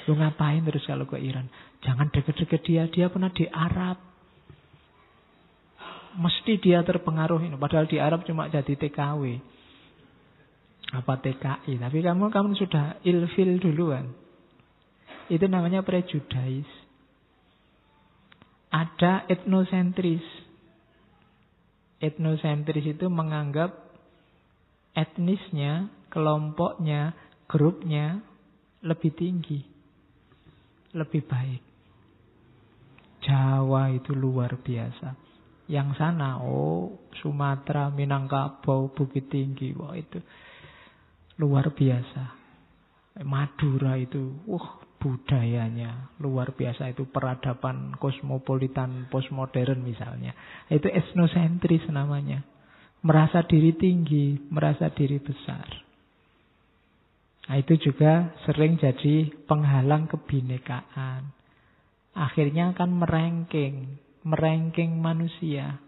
Lu 0.06 0.20
ngapain 0.20 0.62
terus 0.68 0.84
kalau 0.84 1.08
ke 1.08 1.16
Iran? 1.16 1.48
Jangan 1.82 2.12
deket-deket 2.12 2.62
dia. 2.68 2.84
Dia 2.92 3.08
pernah 3.08 3.32
di 3.32 3.48
Arab 3.50 4.09
mesti 6.20 6.60
dia 6.60 6.84
terpengaruh 6.84 7.40
ini. 7.40 7.56
Padahal 7.56 7.88
di 7.88 7.96
Arab 7.98 8.28
cuma 8.28 8.52
jadi 8.52 8.76
TKW. 8.76 9.40
Apa 11.00 11.16
TKI. 11.24 11.80
Tapi 11.80 11.98
kamu 12.04 12.28
kamu 12.28 12.60
sudah 12.60 13.00
ilfil 13.08 13.58
duluan. 13.64 14.12
Itu 15.32 15.48
namanya 15.48 15.86
prejudis. 15.86 16.68
Ada 18.70 19.26
etnosentris. 19.32 20.26
Etnosentris 22.04 22.86
itu 22.86 23.06
menganggap 23.08 23.72
etnisnya, 24.98 25.88
kelompoknya, 26.12 27.16
grupnya 27.48 28.20
lebih 28.84 29.14
tinggi. 29.16 29.62
Lebih 30.92 31.22
baik. 31.30 31.64
Jawa 33.20 33.94
itu 33.94 34.16
luar 34.16 34.58
biasa. 34.58 35.29
Yang 35.70 36.02
sana, 36.02 36.42
oh 36.42 37.06
Sumatera, 37.22 37.94
Minangkabau, 37.94 38.90
Bukit 38.98 39.30
Tinggi, 39.30 39.78
wah 39.78 39.94
itu 39.94 40.18
luar 41.38 41.70
biasa. 41.72 42.42
Madura 43.22 43.94
itu, 44.02 44.42
wah 44.50 44.82
budayanya 45.00 46.12
luar 46.20 46.52
biasa 46.52 46.92
itu 46.92 47.08
peradaban 47.08 47.96
kosmopolitan 47.96 49.08
postmodern 49.08 49.80
misalnya. 49.86 50.36
Itu 50.68 50.92
etnosentris 50.92 51.88
namanya. 51.88 52.44
merasa 53.00 53.48
diri 53.48 53.72
tinggi, 53.80 54.36
merasa 54.52 54.92
diri 54.92 55.24
besar. 55.24 55.68
Nah, 57.48 57.58
itu 57.58 57.80
juga 57.82 58.36
sering 58.46 58.78
jadi 58.78 59.32
penghalang 59.50 60.06
kebinekaan. 60.06 61.34
Akhirnya 62.14 62.76
akan 62.76 62.90
merengking, 63.00 63.98
merengking 64.24 65.00
manusia. 65.00 65.80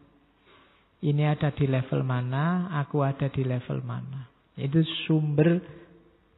Ini 1.02 1.34
ada 1.34 1.50
di 1.50 1.66
level 1.66 2.06
mana, 2.06 2.70
aku 2.78 3.02
ada 3.02 3.26
di 3.28 3.42
level 3.42 3.82
mana. 3.82 4.30
Itu 4.54 4.86
sumber 5.10 5.58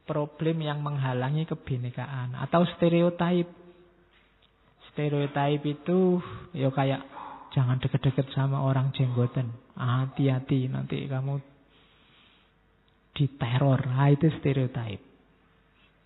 problem 0.08 0.64
yang 0.64 0.80
menghalangi 0.80 1.44
kebinekaan 1.44 2.32
atau 2.36 2.64
stereotip. 2.76 3.48
Stereotip 4.92 5.60
itu 5.68 6.22
ya 6.56 6.72
kayak 6.72 7.04
jangan 7.52 7.76
deket-deket 7.76 8.32
sama 8.32 8.64
orang 8.64 8.92
jenggoten. 8.96 9.52
Hati-hati 9.76 10.72
nanti 10.72 11.04
kamu 11.04 11.40
diteror. 13.12 13.84
Nah, 13.84 14.08
itu 14.08 14.32
stereotip. 14.40 15.00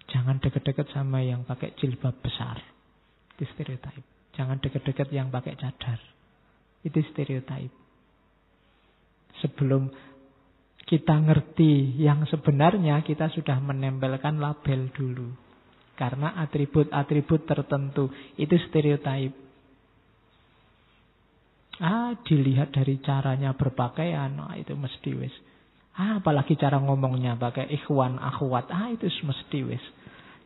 Jangan 0.08 0.40
deket-deket 0.40 0.88
sama 0.90 1.20
yang 1.20 1.44
pakai 1.44 1.76
jilbab 1.76 2.16
besar. 2.24 2.58
Itu 3.36 3.44
stereotip. 3.54 4.17
Jangan 4.38 4.62
deket-deket 4.62 5.10
yang 5.10 5.34
pakai 5.34 5.58
cadar. 5.58 5.98
Itu 6.86 7.02
stereotip. 7.10 7.74
Sebelum 9.42 9.90
kita 10.86 11.18
ngerti 11.18 11.98
yang 11.98 12.22
sebenarnya 12.30 13.02
kita 13.02 13.34
sudah 13.34 13.58
menempelkan 13.58 14.38
label 14.38 14.94
dulu. 14.94 15.28
Karena 15.98 16.38
atribut-atribut 16.38 17.50
tertentu 17.50 18.14
itu 18.38 18.54
stereotip. 18.70 19.34
Ah, 21.82 22.14
dilihat 22.22 22.74
dari 22.74 23.02
caranya 23.02 23.54
berpakaian, 23.58 24.38
ah, 24.38 24.54
itu 24.54 24.78
mesti 24.78 25.10
wis. 25.18 25.34
Ah, 25.98 26.22
apalagi 26.22 26.54
cara 26.54 26.78
ngomongnya 26.78 27.34
pakai 27.34 27.70
ikhwan, 27.74 28.18
akhwat, 28.22 28.70
ah 28.70 28.90
itu 28.94 29.10
mesti 29.26 29.58
wis. 29.66 29.84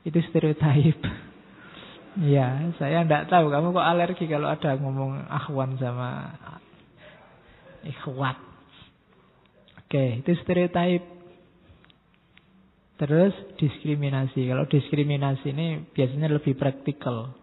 Itu 0.05 0.17
stereotip. 0.33 0.97
ya, 2.21 2.75
saya 2.77 3.09
tidak 3.09 3.33
tahu 3.33 3.49
kamu 3.49 3.73
kok 3.73 3.89
alergi 3.89 4.25
kalau 4.29 4.49
ada 4.53 4.77
ngomong 4.77 5.25
akhwan 5.33 5.81
sama 5.81 6.37
ikhwat. 7.87 8.39
Oke, 9.83 10.25
itu 10.25 10.33
stereotip. 10.41 11.05
Terus 12.97 13.35
diskriminasi. 13.59 14.47
Kalau 14.47 14.65
diskriminasi 14.71 15.53
ini 15.53 15.85
biasanya 15.91 16.31
lebih 16.31 16.55
praktikal. 16.55 17.35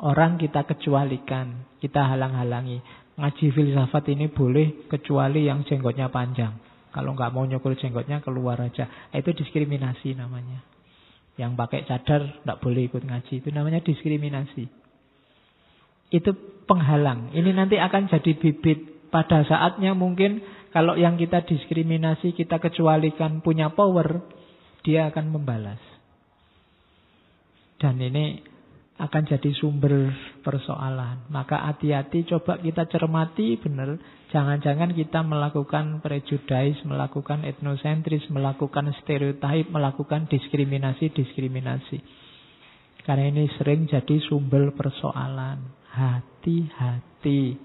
Orang 0.00 0.40
kita 0.40 0.64
kecualikan, 0.64 1.76
kita 1.82 2.08
halang-halangi. 2.08 2.80
Ngaji 3.20 3.46
filsafat 3.52 4.08
ini 4.16 4.32
boleh 4.32 4.88
kecuali 4.88 5.44
yang 5.44 5.66
jenggotnya 5.68 6.08
panjang. 6.08 6.56
Kalau 6.88 7.12
nggak 7.12 7.32
mau 7.36 7.44
nyukur 7.44 7.76
jenggotnya 7.76 8.24
keluar 8.24 8.56
aja. 8.64 8.88
Itu 9.12 9.36
diskriminasi 9.36 10.16
namanya. 10.16 10.69
Yang 11.38 11.52
pakai 11.58 11.80
cadar 11.86 12.22
nggak 12.42 12.60
boleh 12.62 12.82
ikut 12.88 13.02
ngaji. 13.06 13.34
Itu 13.44 13.48
namanya 13.54 13.84
diskriminasi. 13.84 14.64
Itu 16.10 16.30
penghalang. 16.66 17.30
Ini 17.34 17.50
nanti 17.54 17.78
akan 17.78 18.10
jadi 18.10 18.32
bibit 18.34 19.10
pada 19.10 19.42
saatnya 19.46 19.94
mungkin 19.94 20.42
kalau 20.70 20.94
yang 20.94 21.18
kita 21.18 21.42
diskriminasi, 21.42 22.30
kita 22.34 22.62
kecualikan 22.62 23.42
punya 23.42 23.74
power, 23.74 24.22
dia 24.86 25.10
akan 25.10 25.34
membalas. 25.34 25.82
Dan 27.82 27.98
ini 27.98 28.38
akan 29.00 29.22
jadi 29.24 29.50
sumber 29.56 30.12
persoalan. 30.44 31.24
Maka 31.32 31.64
hati-hati 31.72 32.28
coba 32.28 32.60
kita 32.60 32.84
cermati 32.92 33.56
benar. 33.56 33.96
Jangan-jangan 34.28 34.92
kita 34.92 35.24
melakukan 35.24 36.04
prejudis, 36.04 36.84
melakukan 36.84 37.48
etnosentris, 37.48 38.28
melakukan 38.28 38.92
stereotip, 39.00 39.72
melakukan 39.72 40.28
diskriminasi-diskriminasi. 40.28 41.98
Karena 43.00 43.32
ini 43.32 43.48
sering 43.56 43.88
jadi 43.88 44.20
sumber 44.28 44.76
persoalan. 44.76 45.64
Hati-hati. 45.90 47.56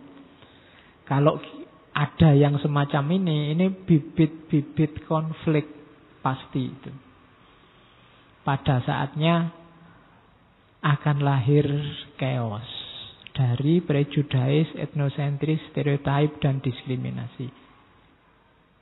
Kalau 1.05 1.37
ada 1.93 2.31
yang 2.33 2.57
semacam 2.63 3.03
ini, 3.13 3.53
ini 3.53 3.69
bibit-bibit 3.69 5.05
konflik 5.05 5.67
pasti 6.23 6.71
itu. 6.71 6.91
Pada 8.41 8.81
saatnya 8.81 9.64
akan 10.85 11.17
lahir 11.25 11.65
chaos 12.21 12.69
dari 13.33 13.81
prejudis, 13.81 14.69
etnosentris, 14.77 15.59
stereotip, 15.73 16.37
dan 16.39 16.61
diskriminasi. 16.61 17.49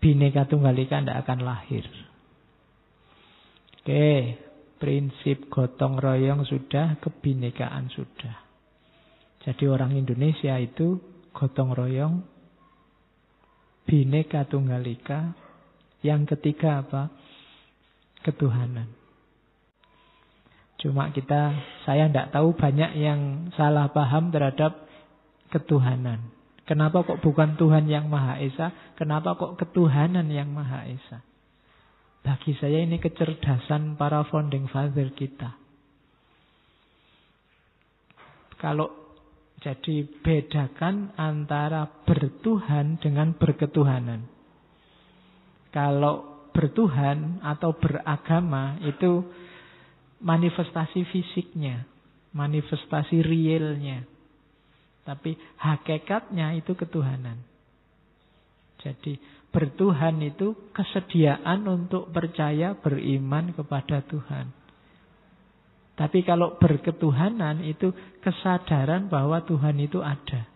Bineka 0.04 0.46
Tunggal 0.52 0.76
Ika 0.78 1.00
tidak 1.00 1.24
akan 1.24 1.40
lahir. 1.48 1.88
Oke, 3.80 4.36
prinsip 4.78 5.48
gotong 5.48 5.96
royong 5.96 6.44
sudah, 6.44 7.00
kebinekaan 7.00 7.88
sudah. 7.88 8.36
Jadi 9.48 9.64
orang 9.68 9.96
Indonesia 9.96 10.60
itu 10.60 11.00
gotong 11.32 11.72
royong 11.72 12.16
Bineka 13.88 14.44
Tunggal 14.48 14.84
Ika. 14.84 15.34
Yang 16.04 16.36
ketiga 16.36 16.84
apa? 16.84 17.12
Ketuhanan. 18.24 19.03
Cuma 20.84 21.16
kita, 21.16 21.56
saya 21.88 22.12
tidak 22.12 22.36
tahu 22.36 22.60
banyak 22.60 23.00
yang 23.00 23.48
salah 23.56 23.88
paham 23.96 24.36
terhadap 24.36 24.84
ketuhanan. 25.48 26.28
Kenapa 26.68 27.08
kok 27.08 27.24
bukan 27.24 27.56
Tuhan 27.56 27.88
yang 27.88 28.12
Maha 28.12 28.44
Esa? 28.44 28.96
Kenapa 29.00 29.40
kok 29.40 29.56
ketuhanan 29.56 30.28
yang 30.28 30.52
Maha 30.52 30.84
Esa? 30.92 31.24
Bagi 32.24 32.52
saya 32.60 32.84
ini 32.84 33.00
kecerdasan 33.00 33.96
para 33.96 34.28
founding 34.28 34.68
father 34.68 35.12
kita. 35.16 35.56
Kalau 38.60 38.92
jadi 39.64 40.04
bedakan 40.20 41.16
antara 41.16 41.88
bertuhan 42.04 43.00
dengan 43.00 43.36
berketuhanan. 43.36 44.28
Kalau 45.72 46.48
bertuhan 46.52 47.40
atau 47.44 47.76
beragama 47.76 48.80
itu 48.84 49.24
manifestasi 50.24 51.04
fisiknya, 51.12 51.84
manifestasi 52.32 53.20
realnya. 53.22 54.08
Tapi 55.04 55.36
hakikatnya 55.60 56.56
itu 56.56 56.72
ketuhanan. 56.80 57.44
Jadi 58.80 59.20
bertuhan 59.52 60.18
itu 60.24 60.72
kesediaan 60.72 61.68
untuk 61.68 62.10
percaya 62.16 62.74
beriman 62.80 63.52
kepada 63.52 64.00
Tuhan. 64.08 64.48
Tapi 65.94 66.26
kalau 66.26 66.58
berketuhanan 66.58 67.62
itu 67.62 67.94
kesadaran 68.24 69.12
bahwa 69.12 69.44
Tuhan 69.46 69.78
itu 69.78 70.02
ada. 70.02 70.53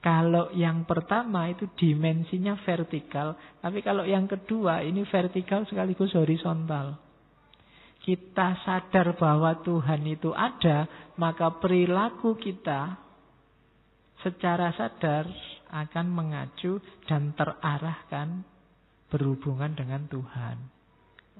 Kalau 0.00 0.48
yang 0.56 0.88
pertama 0.88 1.52
itu 1.52 1.68
dimensinya 1.76 2.56
vertikal, 2.64 3.36
tapi 3.60 3.84
kalau 3.84 4.08
yang 4.08 4.24
kedua 4.24 4.80
ini 4.80 5.04
vertikal 5.04 5.68
sekaligus 5.68 6.16
horizontal. 6.16 6.96
Kita 8.00 8.56
sadar 8.64 9.12
bahwa 9.20 9.60
Tuhan 9.60 10.00
itu 10.08 10.32
ada, 10.32 10.88
maka 11.20 11.52
perilaku 11.60 12.32
kita 12.40 12.96
secara 14.24 14.72
sadar 14.72 15.28
akan 15.68 16.06
mengacu 16.08 16.80
dan 17.04 17.36
terarahkan 17.36 18.40
berhubungan 19.12 19.76
dengan 19.76 20.08
Tuhan. 20.08 20.56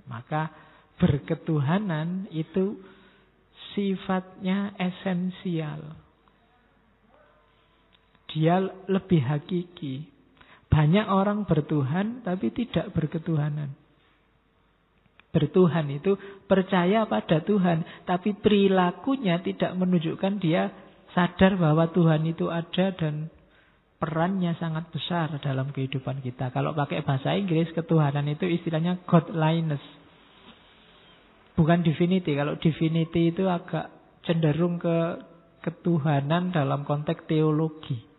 Maka 0.05 0.53
berketuhanan 1.01 2.29
itu 2.29 2.77
sifatnya 3.73 4.77
esensial. 4.77 6.10
Dia 8.31 8.62
lebih 8.87 9.21
hakiki. 9.27 10.07
Banyak 10.71 11.11
orang 11.11 11.45
bertuhan 11.51 12.23
tapi 12.23 12.55
tidak 12.55 12.95
berketuhanan. 12.95 13.75
Bertuhan 15.31 15.87
itu 15.90 16.19
percaya 16.51 17.07
pada 17.07 17.38
Tuhan, 17.43 17.87
tapi 18.03 18.35
perilakunya 18.35 19.38
tidak 19.43 19.79
menunjukkan 19.79 20.43
dia 20.43 20.75
sadar 21.14 21.55
bahwa 21.55 21.90
Tuhan 21.90 22.27
itu 22.27 22.51
ada 22.51 22.90
dan 22.95 23.31
perannya 24.03 24.59
sangat 24.59 24.90
besar 24.90 25.31
dalam 25.38 25.71
kehidupan 25.71 26.19
kita. 26.25 26.51
Kalau 26.51 26.75
pakai 26.75 27.07
bahasa 27.07 27.38
Inggris, 27.38 27.71
ketuhanan 27.71 28.27
itu 28.27 28.47
istilahnya 28.47 29.07
godliness. 29.07 29.83
Bukan 31.55 31.87
divinity. 31.87 32.35
Kalau 32.35 32.59
divinity 32.59 33.31
itu 33.31 33.47
agak 33.47 33.93
cenderung 34.27 34.83
ke 34.83 35.21
ketuhanan 35.62 36.51
dalam 36.51 36.83
konteks 36.83 37.29
teologi. 37.31 38.10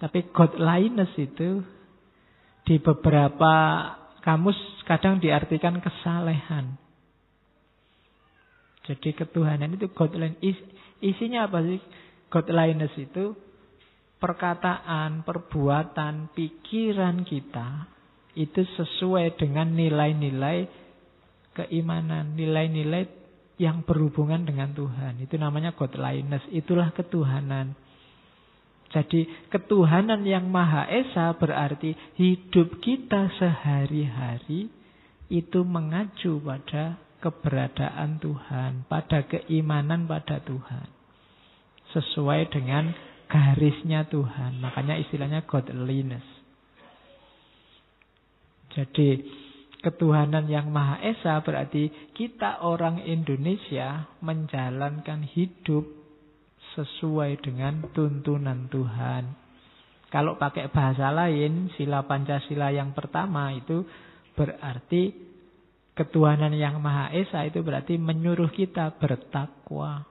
Tapi 0.00 0.32
godliness 0.32 1.12
itu 1.20 1.60
di 2.64 2.80
beberapa 2.80 3.52
kamus 4.24 4.56
kadang 4.88 5.20
diartikan 5.20 5.80
kesalehan. 5.84 6.80
Jadi 8.88 9.12
ketuhanan 9.12 9.76
itu 9.76 9.92
godliness. 9.92 10.40
Is, 10.40 10.58
isinya 11.04 11.46
apa 11.46 11.60
sih? 11.62 11.80
Godliness 12.32 12.96
itu 12.96 13.36
perkataan, 14.20 15.24
perbuatan, 15.24 16.32
pikiran 16.32 17.24
kita 17.28 17.90
itu 18.38 18.62
sesuai 18.62 19.36
dengan 19.36 19.74
nilai-nilai 19.74 20.68
keimanan, 21.56 22.38
nilai-nilai 22.38 23.04
yang 23.60 23.84
berhubungan 23.84 24.46
dengan 24.46 24.72
Tuhan. 24.72 25.20
Itu 25.20 25.36
namanya 25.36 25.76
godliness, 25.76 26.44
itulah 26.48 26.94
ketuhanan. 26.96 27.76
Jadi 28.90 29.30
ketuhanan 29.54 30.26
yang 30.26 30.50
Maha 30.50 30.90
Esa 30.90 31.30
berarti 31.38 31.94
hidup 32.18 32.82
kita 32.82 33.30
sehari-hari 33.38 34.66
itu 35.30 35.60
mengacu 35.62 36.42
pada 36.42 36.98
keberadaan 37.22 38.18
Tuhan, 38.18 38.90
pada 38.90 39.22
keimanan 39.30 40.10
pada 40.10 40.42
Tuhan. 40.42 40.90
Sesuai 41.94 42.50
dengan 42.50 42.90
garisnya 43.30 44.10
Tuhan. 44.10 44.58
Makanya 44.58 44.98
istilahnya 44.98 45.46
godliness. 45.46 46.26
Jadi 48.74 49.22
ketuhanan 49.86 50.50
yang 50.50 50.66
Maha 50.74 50.98
Esa 51.02 51.38
berarti 51.46 52.10
kita 52.10 52.66
orang 52.66 53.06
Indonesia 53.06 54.10
menjalankan 54.18 55.22
hidup 55.30 55.99
sesuai 56.74 57.42
dengan 57.42 57.90
tuntunan 57.90 58.70
Tuhan. 58.70 59.24
Kalau 60.10 60.34
pakai 60.34 60.70
bahasa 60.74 61.14
lain, 61.14 61.70
sila 61.78 62.02
Pancasila 62.02 62.74
yang 62.74 62.90
pertama 62.90 63.54
itu 63.54 63.86
berarti 64.34 65.14
ketuhanan 65.94 66.50
yang 66.56 66.82
Maha 66.82 67.14
Esa 67.14 67.46
itu 67.46 67.62
berarti 67.62 67.94
menyuruh 67.94 68.50
kita 68.50 68.98
bertakwa. 68.98 70.02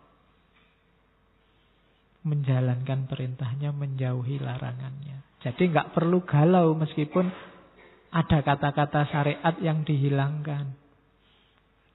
Menjalankan 2.24 3.08
perintahnya, 3.12 3.76
menjauhi 3.76 4.40
larangannya. 4.40 5.24
Jadi 5.40 5.72
nggak 5.72 5.96
perlu 5.96 6.24
galau 6.28 6.76
meskipun 6.76 7.32
ada 8.12 8.40
kata-kata 8.44 9.08
syariat 9.08 9.56
yang 9.64 9.88
dihilangkan. 9.88 10.76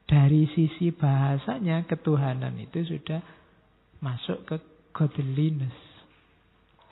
Dari 0.05 0.44
sisi 0.53 0.92
bahasanya 0.92 1.88
ketuhanan 1.88 2.61
itu 2.61 2.85
sudah 2.85 3.24
masuk 4.04 4.44
ke 4.44 4.56
godliness, 4.92 5.72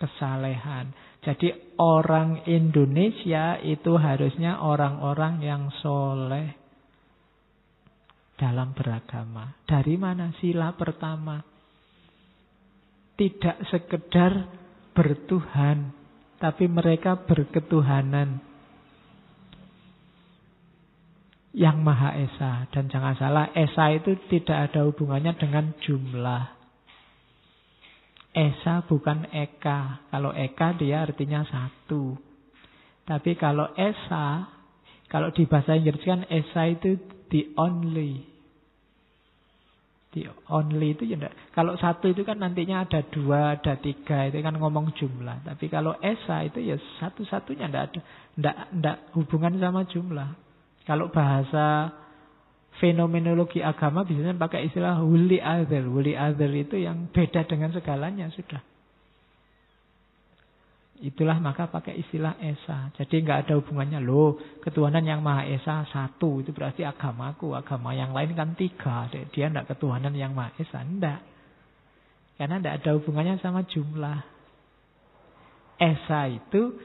kesalehan. 0.01 0.97
Jadi 1.21 1.77
orang 1.77 2.49
Indonesia 2.49 3.61
itu 3.61 4.01
harusnya 4.01 4.59
orang-orang 4.65 5.45
yang 5.45 5.69
soleh 5.85 6.57
dalam 8.41 8.75
beragama. 8.75 9.55
Dari 9.69 9.95
mana? 10.01 10.33
Sila 10.41 10.75
pertama. 10.75 11.39
Tidak 13.15 13.71
sekedar 13.71 14.51
bertuhan, 14.97 15.95
tapi 16.43 16.67
mereka 16.67 17.23
berketuhanan 17.23 18.43
yang 21.55 21.85
Maha 21.85 22.19
Esa. 22.19 22.67
Dan 22.73 22.91
jangan 22.91 23.15
salah, 23.15 23.47
Esa 23.55 23.95
itu 23.95 24.17
tidak 24.27 24.73
ada 24.73 24.89
hubungannya 24.89 25.39
dengan 25.39 25.77
jumlah. 25.79 26.62
Esa 28.33 28.89
bukan 28.89 29.29
Eka. 29.29 30.09
Kalau 30.09 30.33
Eka 30.33 30.73
dia 30.81 31.05
artinya 31.05 31.45
satu. 31.45 32.17
Tapi 33.05 33.37
kalau 33.37 33.69
Esa, 33.77 34.49
kalau 35.13 35.29
di 35.37 35.45
bahasa 35.45 35.77
Inggris 35.77 36.01
kan 36.01 36.25
Esa 36.33 36.73
itu 36.73 36.97
the 37.29 37.53
only. 37.61 38.25
The 40.13 40.29
only 40.53 40.97
itu 40.97 41.09
ya 41.09 41.17
enggak. 41.21 41.37
Kalau 41.57 41.77
satu 41.77 42.13
itu 42.13 42.25
kan 42.25 42.41
nantinya 42.41 42.85
ada 42.85 43.01
dua, 43.05 43.57
ada 43.57 43.77
tiga. 43.81 44.29
Itu 44.29 44.41
kan 44.41 44.57
ngomong 44.57 44.93
jumlah. 44.97 45.45
Tapi 45.45 45.69
kalau 45.69 45.97
Esa 46.01 46.45
itu 46.45 46.61
ya 46.61 46.77
satu-satunya 47.01 47.69
enggak 47.69 47.85
ada. 47.93 48.01
Enggak, 48.37 48.57
enggak 48.73 48.97
hubungan 49.17 49.57
sama 49.61 49.85
jumlah. 49.89 50.31
Kalau 50.89 51.13
bahasa 51.13 51.93
fenomenologi 52.81 53.61
agama 53.61 54.07
biasanya 54.07 54.39
pakai 54.39 54.71
istilah 54.71 55.03
wuli 55.05 55.43
other. 55.43 55.85
Wuli 55.89 56.17
other 56.17 56.49
itu 56.53 56.81
yang 56.81 57.11
beda 57.13 57.45
dengan 57.45 57.75
segalanya 57.75 58.33
sudah. 58.33 58.63
Itulah 61.03 61.43
maka 61.43 61.67
pakai 61.67 61.99
istilah 61.99 62.39
Esa. 62.39 62.95
Jadi 62.95 63.27
nggak 63.27 63.51
ada 63.51 63.59
hubungannya 63.59 63.99
loh. 63.99 64.39
Ketuhanan 64.63 65.03
yang 65.03 65.19
Maha 65.19 65.51
Esa 65.51 65.83
satu 65.91 66.39
itu 66.47 66.55
berarti 66.55 66.87
agamaku. 66.87 67.59
Agama 67.59 67.91
yang 67.91 68.15
lain 68.15 68.39
kan 68.39 68.55
tiga. 68.55 69.11
Dia 69.11 69.51
nggak 69.51 69.75
ketuhanan 69.75 70.15
yang 70.15 70.31
Maha 70.31 70.55
Esa. 70.63 70.79
Enggak. 70.79 71.27
Karena 72.39 72.63
nggak 72.63 72.75
ada 72.87 72.91
hubungannya 72.95 73.35
sama 73.43 73.67
jumlah. 73.67 74.23
Esa 75.83 76.31
itu 76.31 76.79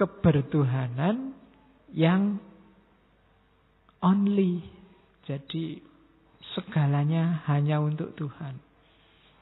kebertuhanan 0.00 1.36
yang 1.92 2.40
only. 4.02 4.60
Jadi 5.24 5.78
segalanya 6.52 7.46
hanya 7.48 7.78
untuk 7.78 8.12
Tuhan. 8.18 8.58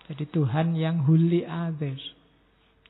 Jadi 0.07 0.25
Tuhan 0.29 0.77
yang 0.77 1.09
holy 1.09 1.43
others. 1.49 2.03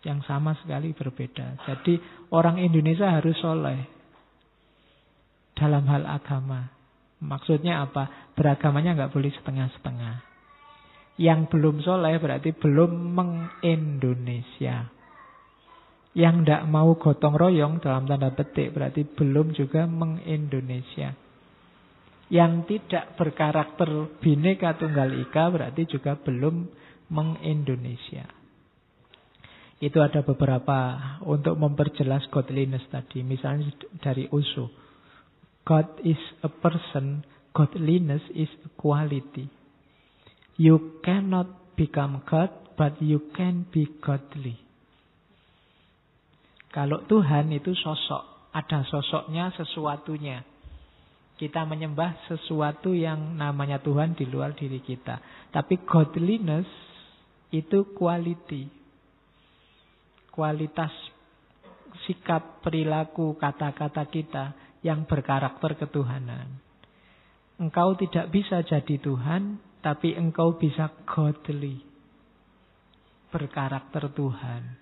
Yang 0.02 0.26
sama 0.26 0.56
sekali 0.58 0.96
berbeda. 0.96 1.60
Jadi 1.64 2.00
orang 2.34 2.58
Indonesia 2.58 3.08
harus 3.08 3.36
soleh. 3.38 3.86
Dalam 5.54 5.84
hal 5.86 6.08
agama. 6.08 6.72
Maksudnya 7.20 7.84
apa? 7.84 8.32
Beragamanya 8.32 8.96
nggak 8.96 9.12
boleh 9.12 9.28
setengah-setengah. 9.36 10.24
Yang 11.20 11.40
belum 11.52 11.84
soleh 11.84 12.16
berarti 12.16 12.56
belum 12.56 13.12
mengindonesia. 13.12 14.88
Yang 16.16 16.34
tidak 16.42 16.62
mau 16.66 16.96
gotong 16.96 17.36
royong 17.36 17.78
dalam 17.84 18.08
tanda 18.08 18.32
petik 18.32 18.72
berarti 18.72 19.04
belum 19.04 19.52
juga 19.52 19.84
mengindonesia. 19.84 21.12
Yang 22.30 22.52
tidak 22.70 23.18
berkarakter 23.18 23.90
bineka 24.22 24.78
tunggal 24.78 25.10
ika 25.18 25.50
berarti 25.50 25.82
juga 25.90 26.14
belum 26.14 26.70
mengindonesia. 27.10 28.30
Itu 29.80 29.98
ada 29.98 30.22
beberapa 30.22 30.78
untuk 31.24 31.56
memperjelas 31.56 32.28
godliness 32.30 32.86
tadi. 32.92 33.26
Misalnya 33.26 33.72
dari 33.98 34.30
usu. 34.30 34.68
God 35.64 36.04
is 36.04 36.20
a 36.44 36.50
person, 36.52 37.24
godliness 37.56 38.22
is 38.36 38.48
a 38.62 38.70
quality. 38.76 39.48
You 40.60 41.00
cannot 41.00 41.74
become 41.80 42.20
God, 42.28 42.52
but 42.76 43.00
you 43.00 43.32
can 43.32 43.64
be 43.72 43.88
godly. 44.04 44.60
Kalau 46.70 47.02
Tuhan 47.08 47.50
itu 47.50 47.72
sosok, 47.72 48.52
ada 48.52 48.84
sosoknya, 48.86 49.50
sesuatunya. 49.56 50.44
Kita 51.40 51.64
menyembah 51.64 52.28
sesuatu 52.28 52.92
yang 52.92 53.40
namanya 53.40 53.80
Tuhan 53.80 54.12
di 54.12 54.28
luar 54.28 54.52
diri 54.52 54.84
kita. 54.84 55.48
Tapi 55.48 55.80
godliness 55.88 56.68
itu 57.48 57.96
quality. 57.96 58.68
Kualitas 60.28 60.92
sikap, 62.04 62.60
perilaku, 62.60 63.40
kata-kata 63.40 64.04
kita 64.12 64.44
yang 64.84 65.08
berkarakter 65.08 65.80
ketuhanan. 65.80 66.60
Engkau 67.60 67.96
tidak 67.96 68.28
bisa 68.32 68.60
jadi 68.60 68.96
Tuhan, 69.00 69.60
tapi 69.80 70.16
engkau 70.16 70.56
bisa 70.56 70.92
godly. 71.08 71.80
Berkarakter 73.32 74.12
Tuhan. 74.12 74.79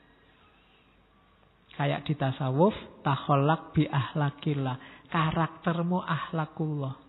Kayak 1.79 2.11
di 2.11 2.19
tasawuf, 2.19 2.75
taholak 3.07 3.71
bi 3.71 3.87
ahlakillah 3.87 4.99
karaktermu 5.09 6.05
ahlakullah. 6.05 7.01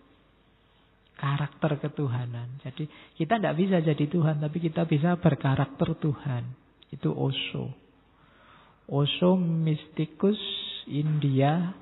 Karakter 1.20 1.76
ketuhanan. 1.84 2.56
Jadi 2.64 2.88
kita 3.20 3.36
tidak 3.36 3.54
bisa 3.60 3.76
jadi 3.84 4.04
Tuhan, 4.08 4.40
tapi 4.40 4.56
kita 4.56 4.88
bisa 4.88 5.20
berkarakter 5.20 5.92
Tuhan. 6.00 6.48
Itu 6.88 7.12
Osho. 7.12 7.76
Osho 8.88 9.36
mistikus 9.36 10.40
India, 10.88 11.76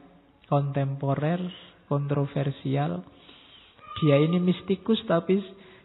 kontemporer, 0.50 1.38
kontroversial. 1.86 3.06
Dia 4.02 4.18
ini 4.18 4.42
mistikus 4.42 4.98
tapi 5.06 5.38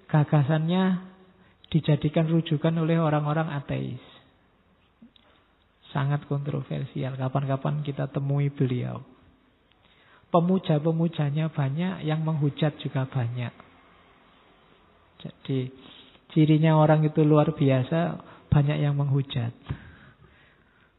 gagasannya 0.09 1.13
dijadikan 1.69 2.25
rujukan 2.25 2.73
oleh 2.73 2.97
orang-orang 2.97 3.53
ateis. 3.53 4.12
Sangat 5.93 6.25
kontroversial. 6.25 7.13
Kapan-kapan 7.13 7.85
kita 7.85 8.09
temui 8.09 8.49
beliau. 8.49 9.05
Pemuja-pemujanya 10.33 11.53
banyak, 11.53 12.01
yang 12.01 12.25
menghujat 12.25 12.73
juga 12.81 13.05
banyak. 13.05 13.53
Jadi 15.21 15.69
cirinya 16.33 16.73
orang 16.81 17.05
itu 17.05 17.21
luar 17.21 17.53
biasa, 17.53 18.17
banyak 18.49 18.81
yang 18.81 18.97
menghujat. 18.97 19.53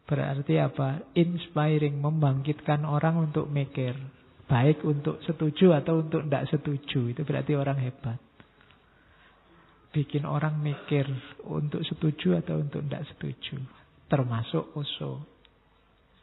Berarti 0.06 0.54
apa? 0.62 1.10
Inspiring, 1.18 1.98
membangkitkan 1.98 2.86
orang 2.86 3.26
untuk 3.26 3.50
mikir. 3.50 3.98
Baik 4.46 4.84
untuk 4.86 5.18
setuju 5.24 5.74
atau 5.74 6.04
untuk 6.04 6.28
tidak 6.28 6.44
setuju. 6.52 7.10
Itu 7.10 7.26
berarti 7.26 7.52
orang 7.56 7.80
hebat. 7.80 8.20
Bikin 9.90 10.28
orang 10.28 10.60
mikir 10.60 11.08
untuk 11.48 11.82
setuju 11.82 12.38
atau 12.44 12.60
untuk 12.60 12.84
tidak 12.86 13.08
setuju. 13.10 13.58
Termasuk 14.14 14.70
Oso. 14.78 15.26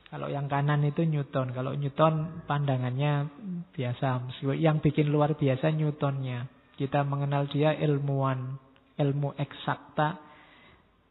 Kalau 0.07 0.31
yang 0.31 0.47
kanan 0.47 0.87
itu 0.87 1.03
Newton. 1.03 1.51
Kalau 1.51 1.75
Newton 1.75 2.47
pandangannya 2.47 3.27
biasa. 3.75 4.39
Yang 4.55 4.77
bikin 4.87 5.11
luar 5.11 5.35
biasa 5.35 5.75
Newtonnya. 5.75 6.47
Kita 6.79 7.03
mengenal 7.03 7.51
dia 7.51 7.75
ilmuwan, 7.75 8.55
ilmu 8.95 9.35
eksakta. 9.35 10.23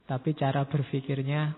Tapi 0.08 0.32
cara 0.32 0.64
berpikirnya 0.64 1.52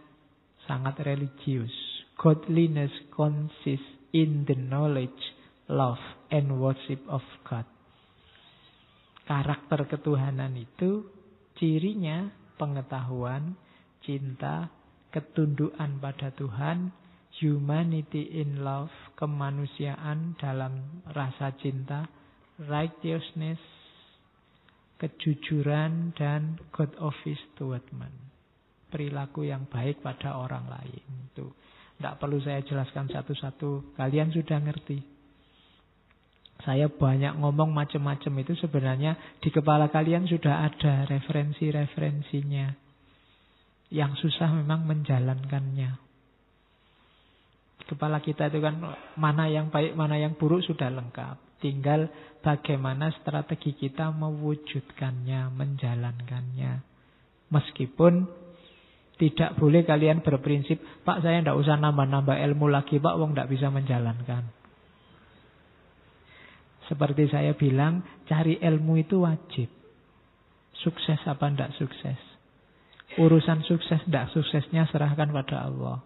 sangat 0.67 1.07
religius. 1.07 1.71
Godliness 2.19 2.91
consists 3.15 4.03
in 4.11 4.43
the 4.47 4.59
knowledge, 4.59 5.23
love, 5.71 6.03
and 6.35 6.59
worship 6.59 7.03
of 7.07 7.23
God. 7.47 7.67
Karakter 9.23 9.87
ketuhanan 9.87 10.55
itu 10.59 11.07
cirinya 11.57 12.31
pengetahuan, 12.59 13.55
cinta, 14.03 14.82
ketundukan 15.13 16.01
pada 16.01 16.33
Tuhan, 16.33 16.91
humanity 17.39 18.41
in 18.41 18.65
love, 18.65 18.93
kemanusiaan 19.15 20.35
dalam 20.41 21.05
rasa 21.13 21.53
cinta, 21.61 22.09
righteousness, 22.59 23.61
kejujuran, 24.97 26.17
dan 26.17 26.59
God 26.73 26.97
office 26.99 27.41
toward 27.55 27.85
man. 27.95 28.13
Perilaku 28.89 29.49
yang 29.49 29.69
baik 29.69 30.05
pada 30.05 30.37
orang 30.37 30.69
lain. 30.69 31.33
Itu 31.33 31.53
tidak 31.97 32.19
perlu 32.21 32.43
saya 32.43 32.61
jelaskan 32.67 33.09
satu-satu. 33.09 33.97
Kalian 33.97 34.35
sudah 34.35 34.59
ngerti. 34.61 35.01
Saya 36.63 36.87
banyak 36.87 37.43
ngomong 37.43 37.75
macam-macam 37.75 38.33
itu 38.39 38.55
sebenarnya 38.59 39.39
di 39.43 39.51
kepala 39.51 39.91
kalian 39.91 40.31
sudah 40.31 40.67
ada 40.67 41.09
referensi-referensinya. 41.11 42.82
Yang 43.93 44.25
susah 44.25 44.49
memang 44.57 44.89
menjalankannya 44.89 46.13
kepala 47.93 48.25
kita 48.25 48.49
itu 48.49 48.65
kan 48.65 48.81
mana 49.21 49.53
yang 49.53 49.69
baik, 49.69 49.93
mana 49.93 50.17
yang 50.17 50.33
buruk 50.41 50.65
sudah 50.65 50.89
lengkap. 50.89 51.61
Tinggal 51.61 52.09
bagaimana 52.41 53.13
strategi 53.21 53.77
kita 53.77 54.09
mewujudkannya, 54.17 55.53
menjalankannya. 55.53 56.73
Meskipun 57.53 58.27
tidak 59.21 59.55
boleh 59.61 59.85
kalian 59.85 60.25
berprinsip, 60.25 60.81
Pak 61.05 61.23
saya 61.23 61.45
tidak 61.45 61.61
usah 61.61 61.77
nambah-nambah 61.79 62.35
ilmu 62.51 62.67
lagi, 62.73 62.99
Pak, 62.99 63.15
wong 63.21 63.37
tidak 63.37 63.53
bisa 63.53 63.69
menjalankan. 63.69 64.49
Seperti 66.91 67.31
saya 67.31 67.55
bilang, 67.55 68.03
cari 68.27 68.59
ilmu 68.59 68.99
itu 68.99 69.23
wajib. 69.23 69.71
Sukses 70.83 71.21
apa 71.29 71.47
tidak 71.53 71.77
sukses. 71.79 72.32
Urusan 73.21 73.61
sukses 73.69 74.01
tidak 74.09 74.33
suksesnya 74.33 74.89
serahkan 74.89 75.29
pada 75.29 75.69
Allah. 75.69 75.99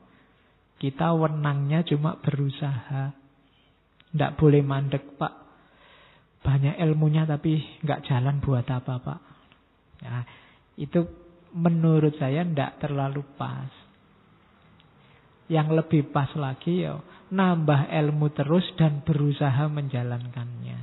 Kita 0.76 1.14
wenangnya 1.14 1.86
cuma 1.86 2.18
berusaha. 2.18 3.14
Tidak 4.10 4.32
boleh 4.34 4.62
mandek, 4.64 5.14
Pak. 5.14 5.34
Banyak 6.42 6.78
ilmunya 6.78 7.26
tapi 7.26 7.58
nggak 7.82 8.06
jalan 8.06 8.42
buat 8.42 8.66
apa, 8.66 8.94
Pak. 8.98 9.20
Nah, 10.02 10.24
itu 10.76 11.00
menurut 11.56 12.14
saya 12.20 12.44
tidak 12.44 12.82
terlalu 12.82 13.24
pas. 13.38 13.70
Yang 15.46 15.68
lebih 15.78 16.02
pas 16.10 16.28
lagi 16.34 16.82
ya 16.82 16.98
nambah 17.30 17.90
ilmu 17.90 18.30
terus 18.34 18.66
dan 18.78 19.02
berusaha 19.02 19.66
menjalankannya. 19.66 20.80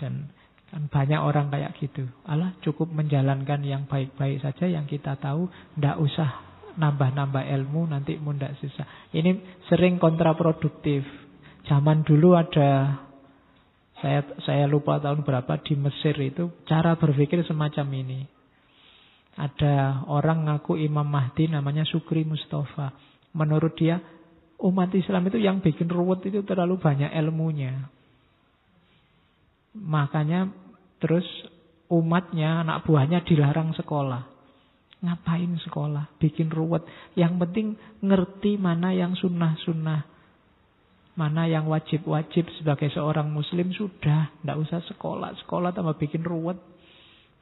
Dan 0.00 0.32
kan 0.70 0.86
banyak 0.86 1.18
orang 1.18 1.50
kayak 1.50 1.74
gitu. 1.82 2.06
Allah 2.22 2.54
cukup 2.62 2.86
menjalankan 2.94 3.60
yang 3.66 3.90
baik-baik 3.90 4.38
saja 4.38 4.70
yang 4.70 4.86
kita 4.86 5.18
tahu, 5.18 5.50
tidak 5.74 5.98
usah 5.98 6.30
nambah-nambah 6.78 7.42
ilmu 7.42 7.90
nanti 7.90 8.14
mudah 8.22 8.54
susah. 8.62 9.10
Ini 9.10 9.62
sering 9.66 9.98
kontraproduktif. 9.98 11.02
Zaman 11.66 12.06
dulu 12.06 12.38
ada 12.38 13.02
saya 14.00 14.24
saya 14.46 14.64
lupa 14.64 14.96
tahun 14.96 15.26
berapa 15.26 15.60
di 15.60 15.76
Mesir 15.76 16.16
itu 16.22 16.48
cara 16.64 16.94
berpikir 16.96 17.42
semacam 17.44 17.86
ini. 17.90 18.20
Ada 19.36 20.06
orang 20.06 20.46
ngaku 20.46 20.78
Imam 20.78 21.06
Mahdi 21.06 21.50
namanya 21.50 21.82
Sukri 21.82 22.22
Mustafa. 22.22 22.94
Menurut 23.34 23.74
dia 23.74 23.98
umat 24.62 24.90
Islam 24.94 25.26
itu 25.26 25.38
yang 25.38 25.58
bikin 25.58 25.88
ruwet 25.88 26.22
itu 26.26 26.42
terlalu 26.46 26.78
banyak 26.78 27.10
ilmunya. 27.10 27.88
Makanya 29.76 30.50
terus 30.98 31.26
umatnya, 31.90 32.62
anak 32.66 32.86
buahnya 32.86 33.22
dilarang 33.26 33.74
sekolah. 33.74 34.30
Ngapain 35.00 35.56
sekolah? 35.64 36.20
Bikin 36.20 36.52
ruwet. 36.52 36.84
Yang 37.16 37.34
penting 37.40 37.66
ngerti 38.04 38.60
mana 38.60 38.92
yang 38.92 39.16
sunnah-sunnah. 39.16 40.04
Mana 41.16 41.48
yang 41.48 41.66
wajib-wajib 41.66 42.46
sebagai 42.60 42.92
seorang 42.92 43.32
muslim 43.32 43.72
sudah. 43.72 44.28
Tidak 44.40 44.56
usah 44.60 44.84
sekolah. 44.92 45.34
Sekolah 45.44 45.72
tambah 45.72 45.96
bikin 45.96 46.20
ruwet. 46.20 46.60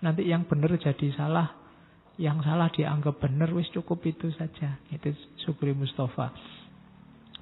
Nanti 0.06 0.30
yang 0.30 0.46
benar 0.46 0.78
jadi 0.78 1.08
salah. 1.18 1.50
Yang 2.14 2.46
salah 2.46 2.70
dianggap 2.70 3.18
benar. 3.18 3.50
Wis 3.50 3.66
cukup 3.74 4.06
itu 4.06 4.30
saja. 4.38 4.78
Itu 4.94 5.10
Sukri 5.42 5.74
Mustafa. 5.74 6.30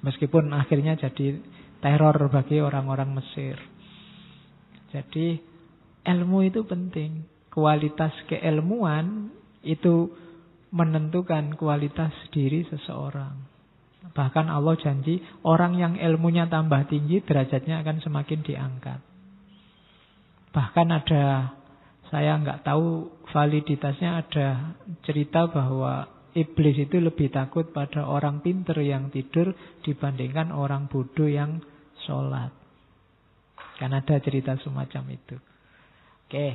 Meskipun 0.01 0.49
akhirnya 0.53 0.97
jadi 0.97 1.41
teror 1.77 2.17
bagi 2.33 2.57
orang-orang 2.57 3.21
Mesir. 3.21 3.76
Jadi 4.91 5.39
ilmu 6.07 6.47
itu 6.47 6.63
penting. 6.63 7.27
Kualitas 7.51 8.13
keilmuan 8.29 9.33
itu 9.65 10.13
menentukan 10.71 11.55
kualitas 11.57 12.13
diri 12.29 12.63
seseorang. 12.67 13.33
Bahkan 14.13 14.47
Allah 14.47 14.75
janji 14.79 15.19
orang 15.43 15.75
yang 15.75 15.93
ilmunya 15.97 16.47
tambah 16.47 16.87
tinggi 16.87 17.21
derajatnya 17.23 17.81
akan 17.83 17.97
semakin 18.01 18.39
diangkat. 18.45 18.99
Bahkan 20.53 20.87
ada 20.89 21.25
saya 22.07 22.39
nggak 22.39 22.63
tahu 22.63 23.11
validitasnya 23.35 24.23
ada 24.23 24.77
cerita 25.03 25.51
bahwa 25.51 26.07
iblis 26.31 26.87
itu 26.87 27.03
lebih 27.03 27.33
takut 27.33 27.73
pada 27.75 28.07
orang 28.07 28.39
pinter 28.39 28.79
yang 28.79 29.11
tidur 29.11 29.51
dibandingkan 29.83 30.55
orang 30.55 30.87
bodoh 30.87 31.27
yang 31.27 31.59
sholat. 32.07 32.66
Kan 33.77 33.93
ada 33.93 34.17
cerita 34.17 34.57
semacam 34.57 35.13
itu. 35.13 35.37
Oke. 36.27 36.47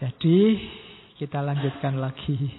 Jadi 0.00 0.38
kita 1.20 1.38
lanjutkan 1.44 2.00
lagi. 2.00 2.50